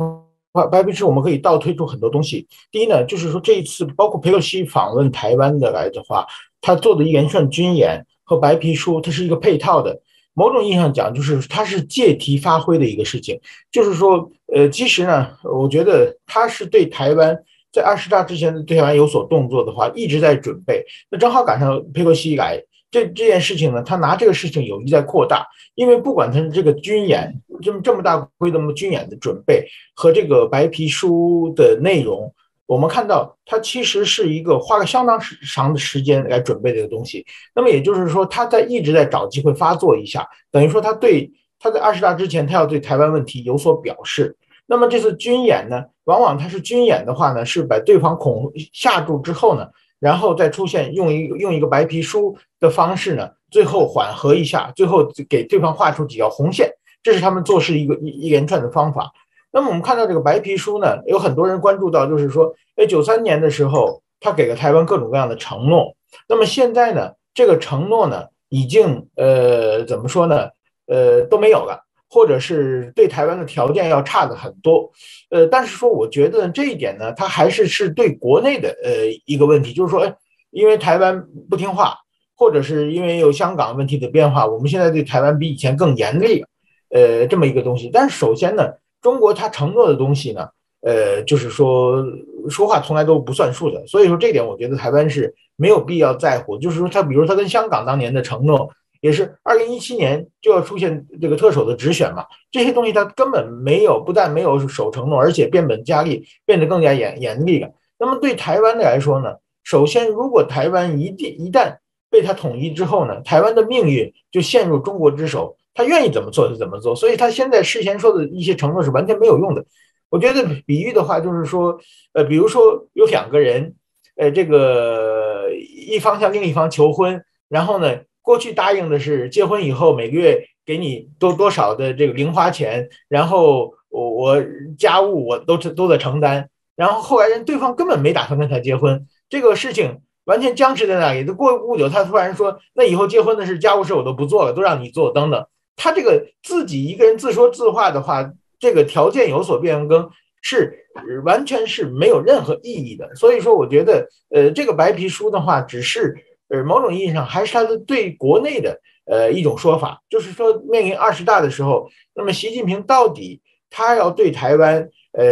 [0.53, 2.46] 白白皮书，我们可以倒推出很多东西。
[2.70, 6.27] 第一呢，就是说这一次包括佩洛西访问台湾的来的话，
[6.61, 9.99] 他做的一连串军演和白皮书，它是一个配套的。
[10.35, 13.40] 某种意义上讲，就是它是借题发挥的一个事情。
[13.72, 17.35] 就是说，呃，其实呢，我觉得他是对台湾
[17.72, 20.85] 在二十大之前对台湾有所动作的话，一直在准备。
[21.11, 22.62] 那正好赶上佩洛西来。
[22.96, 32.32] 这这件事情呢，他拿这个事情有意在扩大，因为不管他是这个军演这么这么大规模军演的准备和这个白皮书的内容，
[32.64, 35.20] 我们看到他其实是一个花了相当
[35.52, 37.26] 长的时间来准备这个东西。
[37.54, 44.35] 那么也就是说，他在一直在找机会发作一下，等于说他对他在二十大之前，他要对台湾问题有所表示。
[44.66, 49.68] 那么这次军演呢，往往他是军演的话呢，是把对方恐吓住之后呢。
[49.98, 56.70] 然后再出现用一用一个白皮书的方式呢，最后缓和一下，最后给对方画出几条红线，
[57.02, 59.11] 这是他们做事一个一一连串的方法。
[59.52, 65.94] 那么我们看到这个白皮书呢，有很多人关注到，就是说，哎，九三年的时候他给了台湾各种各样的承诺，
[66.28, 70.50] 那么现在呢，这个承诺呢，已经呃怎么说呢，
[70.87, 71.86] 呃都没有了。
[72.09, 74.90] 或者是对台湾的条件要差的很多，
[75.29, 78.90] 呃，但是说我觉得这一点呢，它还是是对国内的呃
[79.27, 80.14] 一个问题，就是说，哎，
[80.51, 81.95] 因为台湾不听话，
[82.37, 86.45] 或者是因为有香港问题的变化，我们现在对台湾比以前更严厉，
[86.90, 87.90] 呃，这么一个东西。
[87.92, 88.69] 但是首先呢，
[89.03, 90.49] 中国它承诺的东西呢，
[90.83, 92.05] 呃，就是说
[92.49, 98.71] 说话从来都不算数的，所以说这点我觉得台湾是没有必要在乎，就是说他比如他跟香港当年的承诺。
[99.07, 102.27] 也是二零一七年就要出现这个特首的直选嘛？
[102.51, 107.71] 这些东西他根本没有，不但没有守承诺，而且变本加厉，变得更加严严厉了。
[108.01, 109.37] 那么对台湾的来说呢？
[109.62, 111.77] 首先，如果台湾一定一旦
[112.11, 116.97] 被他统一之后呢，台湾的命运就陷入中国之手，他愿意怎么做就怎么做。
[116.97, 119.64] 所以他现在事先说的一些承诺是完全没有用的。
[120.11, 121.79] 我觉得比喻的话就是说，
[122.12, 123.77] 呃，比如说有两个人，
[124.16, 128.01] 呃，这个一方向另一方求婚，然后呢？
[128.27, 134.45] 过去答应的是结婚以后每个月给你多多少的这个零花钱，然后我我
[134.77, 141.23] 家务我都都在承担，然后后来人对方根本没打算跟他结婚，这个事情完全僵持在那里。
[141.23, 150.11] 都过不久，他突然说：“那以后结婚的事家务事我都不做了，都让你做。”等等，他这个自己一个人自说自话的话，这个条件有所变更
[150.43, 150.77] 是
[151.25, 153.15] 完全是没有任何意义的。
[153.15, 156.17] 所以说，我觉得呃，这个白皮书的话只是。
[156.48, 163.40] 呃，某种意义上还是他的对国内的呃一种说法，就是说面临二十大的时候，那么习近平到底
[163.70, 165.24] 他要对台湾呃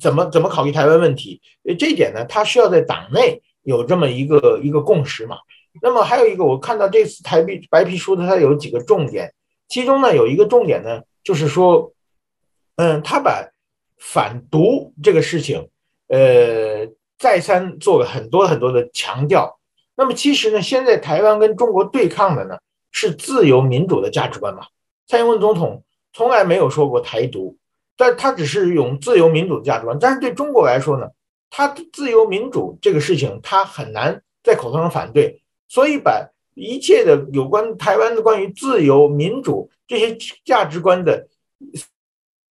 [0.00, 1.40] 怎么怎么考虑台湾问题？
[1.64, 5.36] 呃，这一点呢，他需要在党内有这么一个一个共识嘛。
[5.82, 9.32] 那么还有一个，我看到这次台币白皮书的它有几个重点，
[9.68, 11.92] 其中呢有一个重点呢，就是说，
[12.76, 13.48] 嗯，他把
[13.98, 15.68] 反独这个事情，
[16.08, 19.57] 呃，再三做了很多很多的强调。
[19.98, 22.56] 那么其实呢，现在台湾跟中国对抗的呢
[22.92, 24.64] 是自由民主的价值观嘛。
[25.08, 25.82] 蔡英文总统
[26.12, 27.56] 从来没有说过台独，
[27.96, 31.08] 但他只是用自由民主的价值观，但是对中国来说呢，
[31.50, 36.24] 他自由民主这个事情他很难在口头上反对，所以把
[36.54, 41.26] 一切的有关台湾的关于自由民主这些价值观的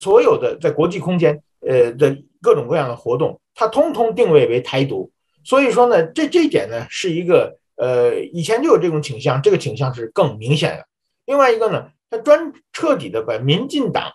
[0.02, 5.10] 所有的在国际空间呃的各种各样的活动，他通通定位为台独。
[5.48, 10.86] 所以说呢，这这一点呢是一个呃以前就有这种倾向，这个倾向是更明显的。
[11.26, 14.12] 另外一个呢，他专彻底的把民进党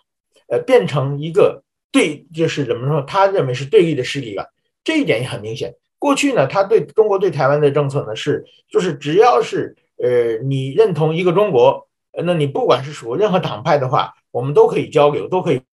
[0.47, 4.53] 呃变成一个对，就是怎么说，他认为是对立的势力了。
[4.83, 5.73] 这一点也很明显。
[5.97, 11.87] 过去呢，他对中国对台湾的政策呢是，就是只要是呃你认同一个中国，
[12.23, 15.63] 那你不管是属任何党派的话，我们都可以交流，都可以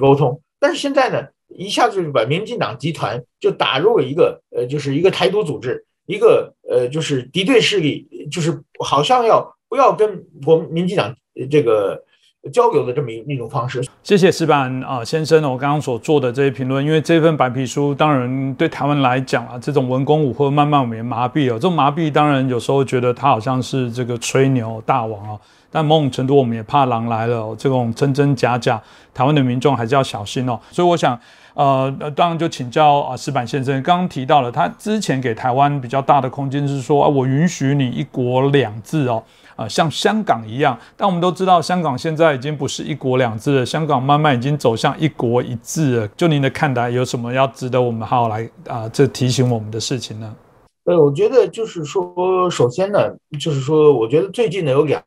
[0.00, 0.40] 沟通。
[0.58, 1.28] 但是现在呢？
[1.48, 11.14] 一下子就把民进党集团就打入了一个呃，就是一个台独组织，一个呃，就是敌对势力，就是好像要不要跟国民进党
[11.50, 12.04] 这个
[12.52, 13.84] 交流的这么一一种方式。
[14.02, 25.38] 谢谢石板啊先生我刚刚所做的这些评论，因为这份白皮书当然对台湾来讲啊，这种文攻武或慢慢我们也麻痹了，这种麻痹当然有时候觉得他好像是这个吹牛大王啊。
[25.70, 28.80] 但某种程度，我们也怕狼来了，这种真真假假，
[29.12, 30.58] 台湾的民众还是要小心哦。
[30.70, 31.20] 所以我想，
[31.58, 39.20] 呃，当然就请教啊，石板先生刚刚提到了，他之前给台湾比较大的空间是说，啊，我允许你一国两制哦，
[39.56, 40.78] 啊，像香港一样。
[40.96, 46.08] 但我们都知道，香港现在已经不是一国两制了，香港慢慢已经走向一国一制了。
[46.16, 50.36] 就您的看待，有什么要值得我们好好来啊，这提醒我们的事情呢？
[50.84, 53.00] 呃，我觉得就是说，首先呢，
[53.40, 55.02] 就是说，我觉得最近呢有两。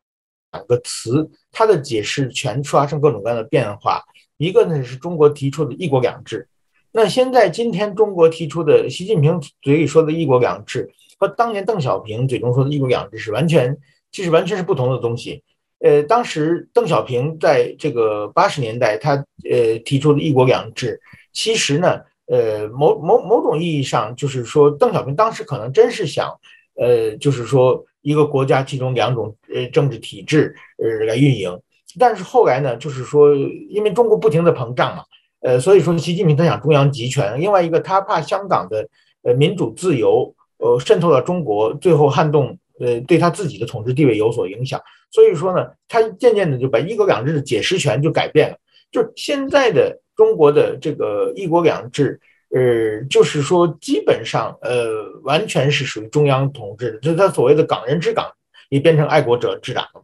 [0.51, 4.03] 两个词，它的解释全发生各种各样的变化。
[4.41, 6.47] 一个呢是中国提出的一国两制，
[6.91, 13.77] 那现在今天中国提出的，习近平嘴里说的一国两制，和当年邓小平嘴中说的一国两制是完全，
[14.11, 15.43] 其实完全是不同的东西。
[15.77, 19.13] 呃，当时邓小平在这个八十年代，他
[19.47, 20.99] 呃提出的一国两制，
[21.31, 26.27] 其实呢，呃，某某某种意义上就是说，邓小平当时可能真是想，
[26.73, 27.85] 呃，就是说。
[28.03, 31.55] 一个国家其中两种呃政治体制呃来运营，
[31.99, 35.03] 但是后来呢，就是说因为中国不停的膨胀嘛，
[35.41, 38.87] 呃，所以说习近平他想中央集权，另外一个他怕香港的
[39.23, 44.81] 呃民主自由呃渗透到中国，最后撼动呃对他自己的统治地位有所影响，
[45.11, 48.57] 所以说呢，他渐渐的就把一国两制的解释权就改变了，
[48.91, 52.19] 就现在的中国的这个一国两制。
[52.53, 54.91] 呃，就是说，基本上，呃，
[55.23, 58.29] 完全是属于中央统治的，就是他所谓的“港人治港”，
[58.67, 60.01] 也变成爱国者治党了。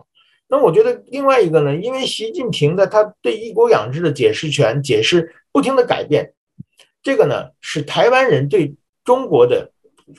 [0.48, 6.34] 那我觉得另外一个呢，因为习近平的他对“一国两制”的解释权解释不停的改变，
[7.04, 9.72] 这个呢，使台湾人对中国的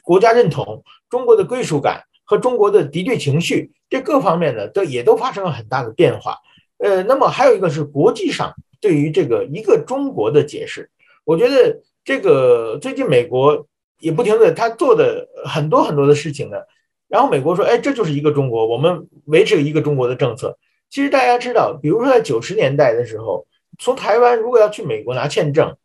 [0.03, 6.37] 国家认同、中国的归属感和中国的敌对情绪这各方面呢，都也都发生了很大的变化。
[6.79, 10.91] 呃，那么还有一个是国际上对于这个一个中国的解释，
[11.24, 11.81] 我觉得。
[12.05, 13.66] 这个最近美国
[14.01, 16.57] 也不停的，他做的很多很多的事情呢。
[17.09, 20.59] 然后美国说：“哎，这就是一个中国，我们维持一个中国的政策。”
[20.90, 23.46] 其实大家知道，比如说在九十年代的时候，
[23.78, 25.76] 从台湾如果要去美国拿签证，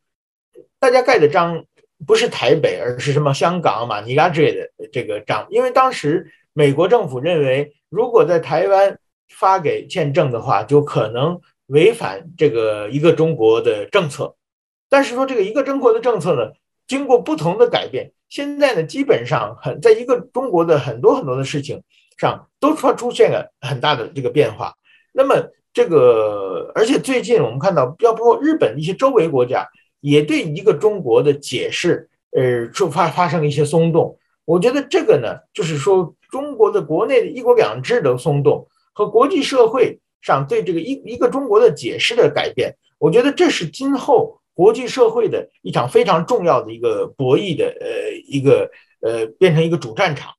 [0.79, 1.65] 大家盖的章
[2.05, 8.97] 不是台北，而是什么香港、马尼拉之类的这个章，因为当时美国政府认为，如果在台湾
[9.29, 14.35] 发给签证的话，就可能违反这个一个中国的政策。
[14.89, 16.51] 但是说这个一个中国的政策呢，
[16.87, 21.81] 经过不同的改变，现在呢，基本上很在一个中国的很多很多的事情
[22.17, 24.73] 上都出出现了很大的这个变化。
[25.13, 25.35] 那么
[25.73, 29.65] 这个，而且最近我们看到，要包括日本一些周围国家
[30.01, 34.17] 也对一个中国的解释，呃，出发发生了一些松动。
[34.43, 44.39] 我觉得这个呢，就是说中国的国内的一国两制的松动和国际社会上对这个一一个中国的解释的改变，我觉得这是今后。
[44.55, 48.69] 国际社会的一场非常重要的一个博弈的呃一个
[49.01, 50.31] 呃变成一个主战场，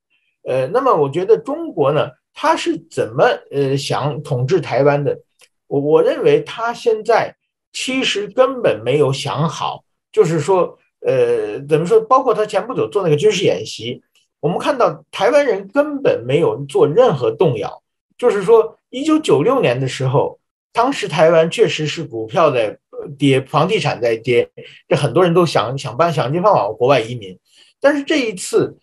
[0.43, 5.19] 呃，那么我觉得中国呢，他是怎么呃想统治台湾的？
[5.67, 7.35] 我我认为他现在
[7.73, 11.99] 其实根本没有想好，就是说呃怎么说？
[11.99, 14.01] 包括他前不久做那个军事演习，
[14.39, 17.83] 我们看到台湾人根本没有做任何动摇，
[18.17, 20.39] 就是说一九九六年的时候，
[20.71, 22.79] 当时台湾确实是股票在。
[23.17, 24.49] 跌，房地产在跌，
[24.87, 27.37] 这很多人都想想办想尽办法国外移民。
[27.79, 28.77] 但是这一次，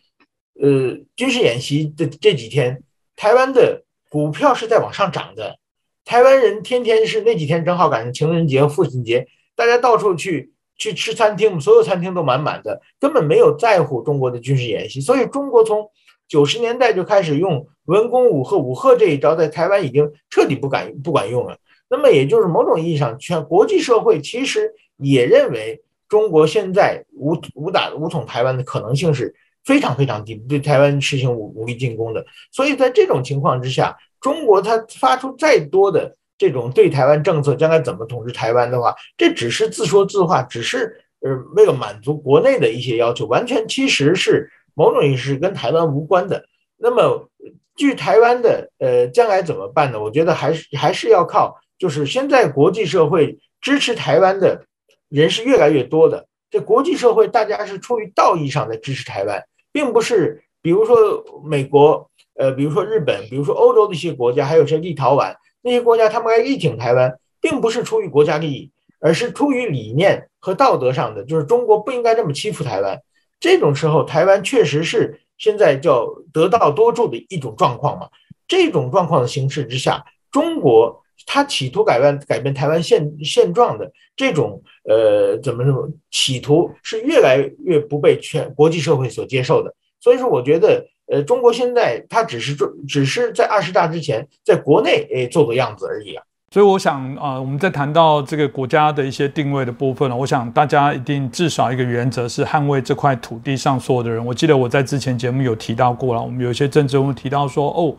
[0.61, 2.83] 呃，军事演习的这几天，
[3.17, 5.59] 台湾的股票是在往上涨的。
[6.05, 15.01] 台湾人天天是那几天正好赶上情人节、父亲节，大家到处去去吃餐厅，所有餐厅都满满的，根本没有在乎中国的军事演习。
[15.01, 15.89] 所以中国从
[16.29, 21.57] 九十年代就开始用文攻武赫，武赫这一招在台湾已经彻底不敢不管用了。
[21.93, 25.79] 那么也就是某种意义上，全国际社会其实也认为
[26.09, 32.25] 中国现在武武打武统台湾的可能性是非常非常低，对台湾实行武武力进攻的。
[32.51, 46.43] 所以在这种情况之下，中国它发出再多的这种对台湾政策，将来怎么统治台湾的话，这只是自说自话，只是呃为了满足国内的一些要求，完全其实是某种意义是跟台湾无关的。
[46.79, 47.29] 那么，
[47.77, 50.01] 据台湾的呃将来怎么办呢？
[50.01, 51.55] 我觉得还是还是要靠。
[51.83, 54.67] 就是现在国际社会支持台湾的
[55.09, 68.71] 人是越来越多的，这国际社会大家是出于道义上的支持台湾，并不是比如说美国，呃，比如说日本，比如说欧洲的一些国家，还有些立陶宛那些国家，他们来力挺台湾，并不是出于国家利益，
[69.01, 72.97] 而是出于理念和道德上的，就是中国不应该这么欺负台湾。
[73.41, 78.09] 这种时候，台湾确实是现在叫得道多助的一种状况嘛。
[78.47, 81.02] 这种状况的形势之下，中国。
[81.27, 96.23] 他企图改变改变台湾现现状的这种呃怎么怎么企图是越来越不被全国际社会所接受的，所以说我觉得呃中国现在它只是做只是在二十大之前在国内诶做做样子而已啊。
[96.51, 104.23] 所以我想啊，我们在谈到这个国家的一些定位的部分呢，我想大家一定至少一个原则是捍卫这块土地上所有的人。
[104.25, 107.97] 我记得我在之前节目有提到过了，我们有一些政治人物提到说哦。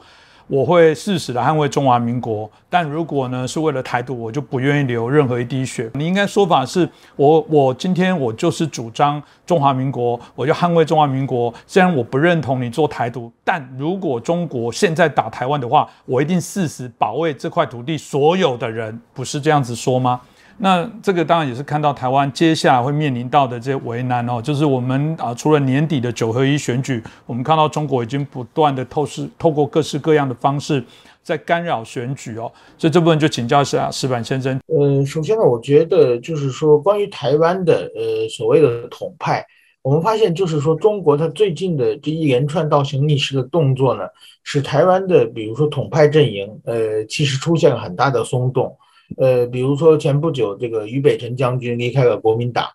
[0.48, 5.90] 我会誓死的捍卫中华民国，但如果呢是为了台独，我就不愿意流任何一滴血。
[5.94, 11.54] 你应该说法是我，我今天我就是主张中华民国，我就捍卫中华民国。
[11.66, 20.20] 虽然我不认同你做台独，但如果中国现在打台湾的话，我一定誓死保卫这块土地所有的人，不是这样子说吗？
[20.58, 30.84] 那这个当然也是看到台湾接下来会面临到的这些为难哦，就是我们啊，除了年底的九合一选举，我们看到中国已经不断的透视透过各式各样的方式
[31.24, 34.60] 在干扰选举哦，所以这部分就请教一下石板先生。
[34.68, 39.44] 呃，首先呢，我觉得就是说关于台湾的呃所谓的统派，
[39.82, 44.04] 我们发现就是说中国它最近的这一连串倒行逆施的动作呢，
[44.44, 48.78] 使台湾的比如说统派阵营呃其实出现了很大的松动。
[49.18, 52.68] 呃，比如说前不久这个俞北辰将军离开了国民党，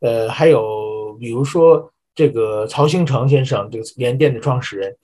[0.00, 4.94] 呃，还有比如说这个曹兴诚先生，这个联电的创始人，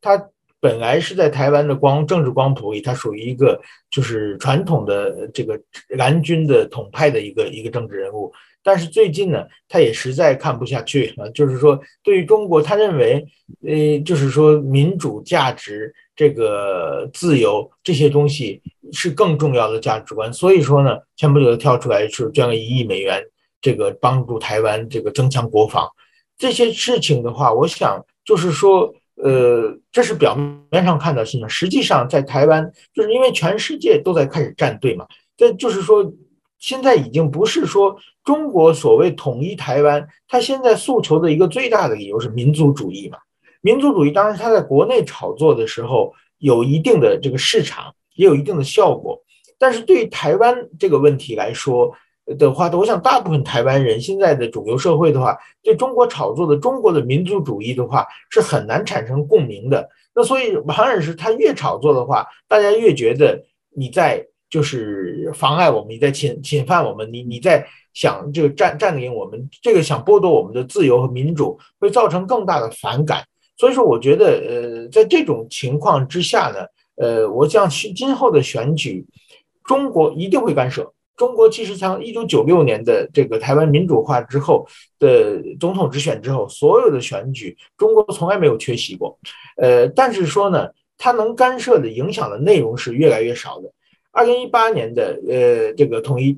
[0.00, 0.28] 他
[0.58, 3.60] 本来是在台湾的光政治光谱里，他属于一个
[3.90, 8.32] 就是传统的这个蓝军的统派的一个一个政治人物，
[8.62, 13.24] 但是最近呢，他也实在看不下去啊，就是说对于中国，他认为，
[13.66, 15.94] 呃，就是说民主价值。
[16.20, 18.60] 这个自由这些东西
[18.92, 23.24] 是更重要的价值观，所以说呢，前不久跳出来是捐了一亿美元，
[23.62, 25.88] 这个帮助台湾这个增强国防
[26.36, 30.34] 这些事情的话，我想就是说，呃，这是表
[30.70, 35.06] 面上看到事情，实际上在台湾，就是因为全世界都在开始站队嘛，
[35.38, 36.12] 这就是说，
[36.58, 43.16] 现在已经不是说中国所谓统一台湾，他现在诉求的一个最大的理由是民族主义嘛。
[43.60, 49.22] 民族主义当然，它在国内炒作的时候有一定的这个市场，也有一定的效果。
[49.58, 51.92] 但是对于台湾这个问题来说
[52.38, 59.86] 的话，我想大部分台湾人现在的主流社会的话，对中国炒作的中国的民族主义的话，是很难产生共鸣的。
[60.14, 63.42] 那所以，反而是他越炒作的话，大家越觉得
[63.76, 73.22] 你在就是妨碍我们，你在侵侵犯我们，你你在想这个占占领我们，这个想剥夺我们的自由和民主，会造成更大的反感。
[73.60, 76.64] 所以说，我觉得，呃，在这种情况之下呢，
[76.96, 79.04] 呃，我想今后的选举，
[79.64, 80.90] 中国一定会干涉。
[81.14, 84.66] 中国其实从一九九六年的这个台湾民主化之后
[84.98, 89.18] 的总统直选之后，所有的选举，中国从来没有缺席过。
[89.58, 93.70] 呃，但是说呢，它能干涉的影响的内容是越来越少的。
[94.10, 96.34] 二零一八年的呃这个统一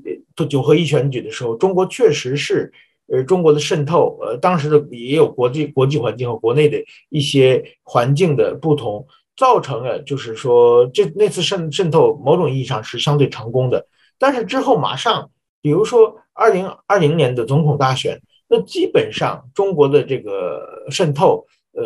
[0.49, 2.69] 九合一选举的时候，中国确实是。
[3.11, 13.85] 呃，中国的渗透，呃，当时的也有国际国际环境和国内的一些环境的不同，造成了就是说，这那次渗渗透某种意义上是相对成功的。
[14.17, 15.29] 但是之后马上，
[15.61, 21.83] 比如说二零二零年的总统大选，那基本上中国的这个渗透，呃，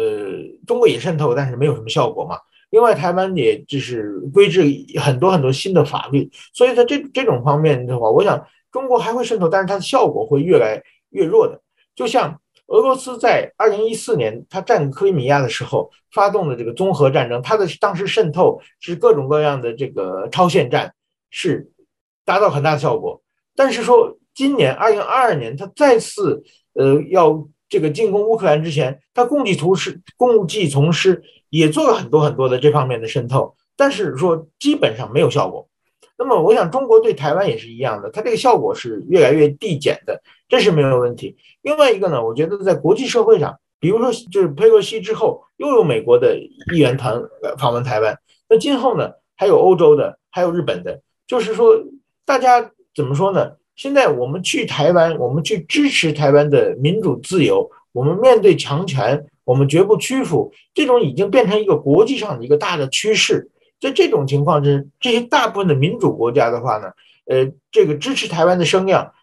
[0.67, 2.37] 中国也渗透，但是没有什么效果嘛。
[2.69, 4.63] 另外，台湾也就是规制
[4.99, 10.79] 很多很多新的法律，所以在这这种方面的话，我想中国还会渗透，但是它的效果会越来。
[11.17, 11.59] 越弱的，
[11.95, 20.93] 就像俄罗斯在二零一四年他占克里米亚的时候发动的这个综合战争，它的当时渗透是各种各样的这个超限战，
[21.31, 21.71] 是
[22.23, 23.21] 达到很大的效果。
[23.55, 26.43] 但是说今年二零二二年他再次
[26.73, 35.67] 呃要这个进攻乌克兰之前，他共济图师共济从师也做了很多很多的这方面的渗透，但是说基本上没有效果。
[36.17, 41.37] 那么我想中国对台湾也是一样的，它这个效果是越来越递减的，这是没有问题。
[41.61, 46.35] 另外一个呢，我觉得在国际社会上，比如说就是佩洛西之后，又有美国的
[46.73, 47.21] 议员团
[47.59, 48.17] 访问台湾，
[48.49, 51.75] 那今后呢，还有欧洲的，还有日本的，就是说
[52.25, 53.51] 大家怎么说呢？
[53.75, 63.51] 现在我们去台湾，我们去支持台湾的民主自由，我们面对强权，我们绝不屈服，这种已经变成一个国际上的一个大的趋势。
[63.79, 66.91] 在这种情况之，这些大部分的民主国家的话呢，
[67.25, 69.13] 呃，这个支持台湾的声量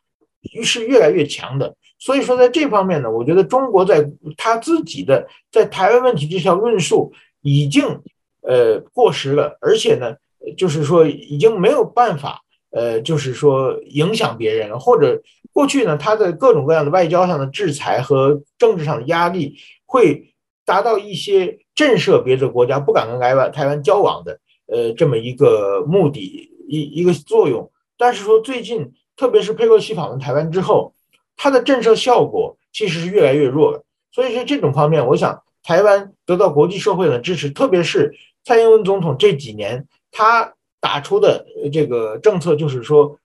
[0.63, 1.75] 是越来越强的。
[1.99, 8.01] 所以说，在这方面呢，我觉得中国在他自己的在台湾问题这条论述已经
[8.43, 10.15] 呃过时了，而且呢，
[10.57, 12.41] 就是说已经没有办法。
[12.77, 20.35] 呃，就是说影响别人了，或者过去呢，他的各种各样的外交上的制裁和政治上的压力，会
[20.65, 26.21] 达到一些震慑别的国家不敢跟台湾台湾交往的，呃，这么一个目的
[26.69, 27.71] 一一个作用。
[27.97, 30.95] 但是说最近，特别是佩洛西访问台湾之后，
[31.37, 33.85] 它的震慑效果其实是越来越弱了。
[34.12, 40.55] 所以说这种方面，我想台湾得到国际社会的支持，特别是蔡英文总统这几年他。
[40.85, 43.19] 打出的这个政策就是说，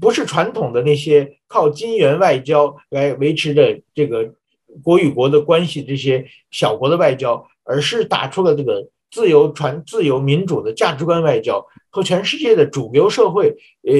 [0.00, 4.34] 不是传统的那些靠金元外交来维持的这个
[4.82, 13.94] 国与国的关系这些小国的外交，而是打出了这个自由传自由民主的价值观外交和全世界的主流社会，呃，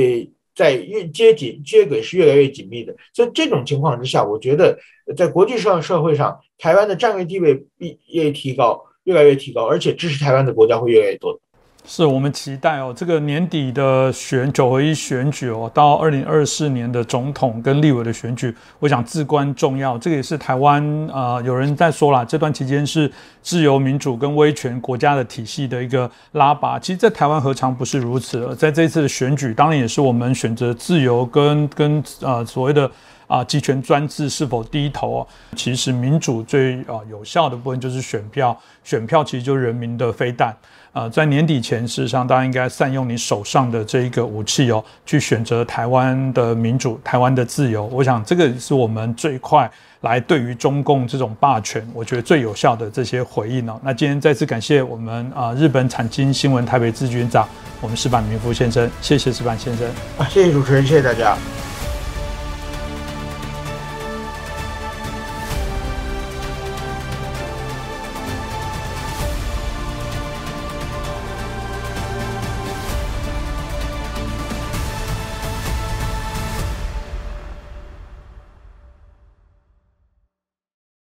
[0.54, 2.94] 在越接紧接轨是越来越紧密的。
[3.14, 4.78] 所以这种情况之下，我觉得
[5.16, 11.40] 在国际上社会上，台湾的战略地位必越提高，越来越提高，而且支持台湾的国家会越来越多。
[11.90, 19.96] 是我们期待哦，这个年底的选九合一选举哦，到二零二四年的总统跟立委的选举，我想至关重要。
[19.96, 23.10] 这个也是台湾啊，有人在说了，这段期间是
[23.40, 26.78] 自由民主跟威权国家的体系的一个拉拔。
[26.78, 28.54] 其实，在台湾何尝不是如此？
[28.54, 32.90] 在这一次的选举，当然也是我们选择自由跟跟呃所谓的
[33.26, 35.26] 啊集权专制是否低头。
[35.56, 40.54] 其实民主最啊有效的部分就是选票，选票其实就是人民的飞弹。
[40.98, 47.84] 呃，在年底前，事实上，大家应该善用你手上的这一个武器哦，去选择台湾的民主、台湾的自由。
[47.92, 49.70] 我想，这个是我们最快
[50.00, 53.80] 来对于中共这种霸权，我觉得最有效的这些回应哦。
[53.84, 57.48] 那今天再次感谢我们啊，日本产经新闻台北支局长，
[57.80, 59.86] 我们石板明夫先生，谢谢石板先生
[60.18, 61.38] 啊，谢谢主持人，谢谢大家。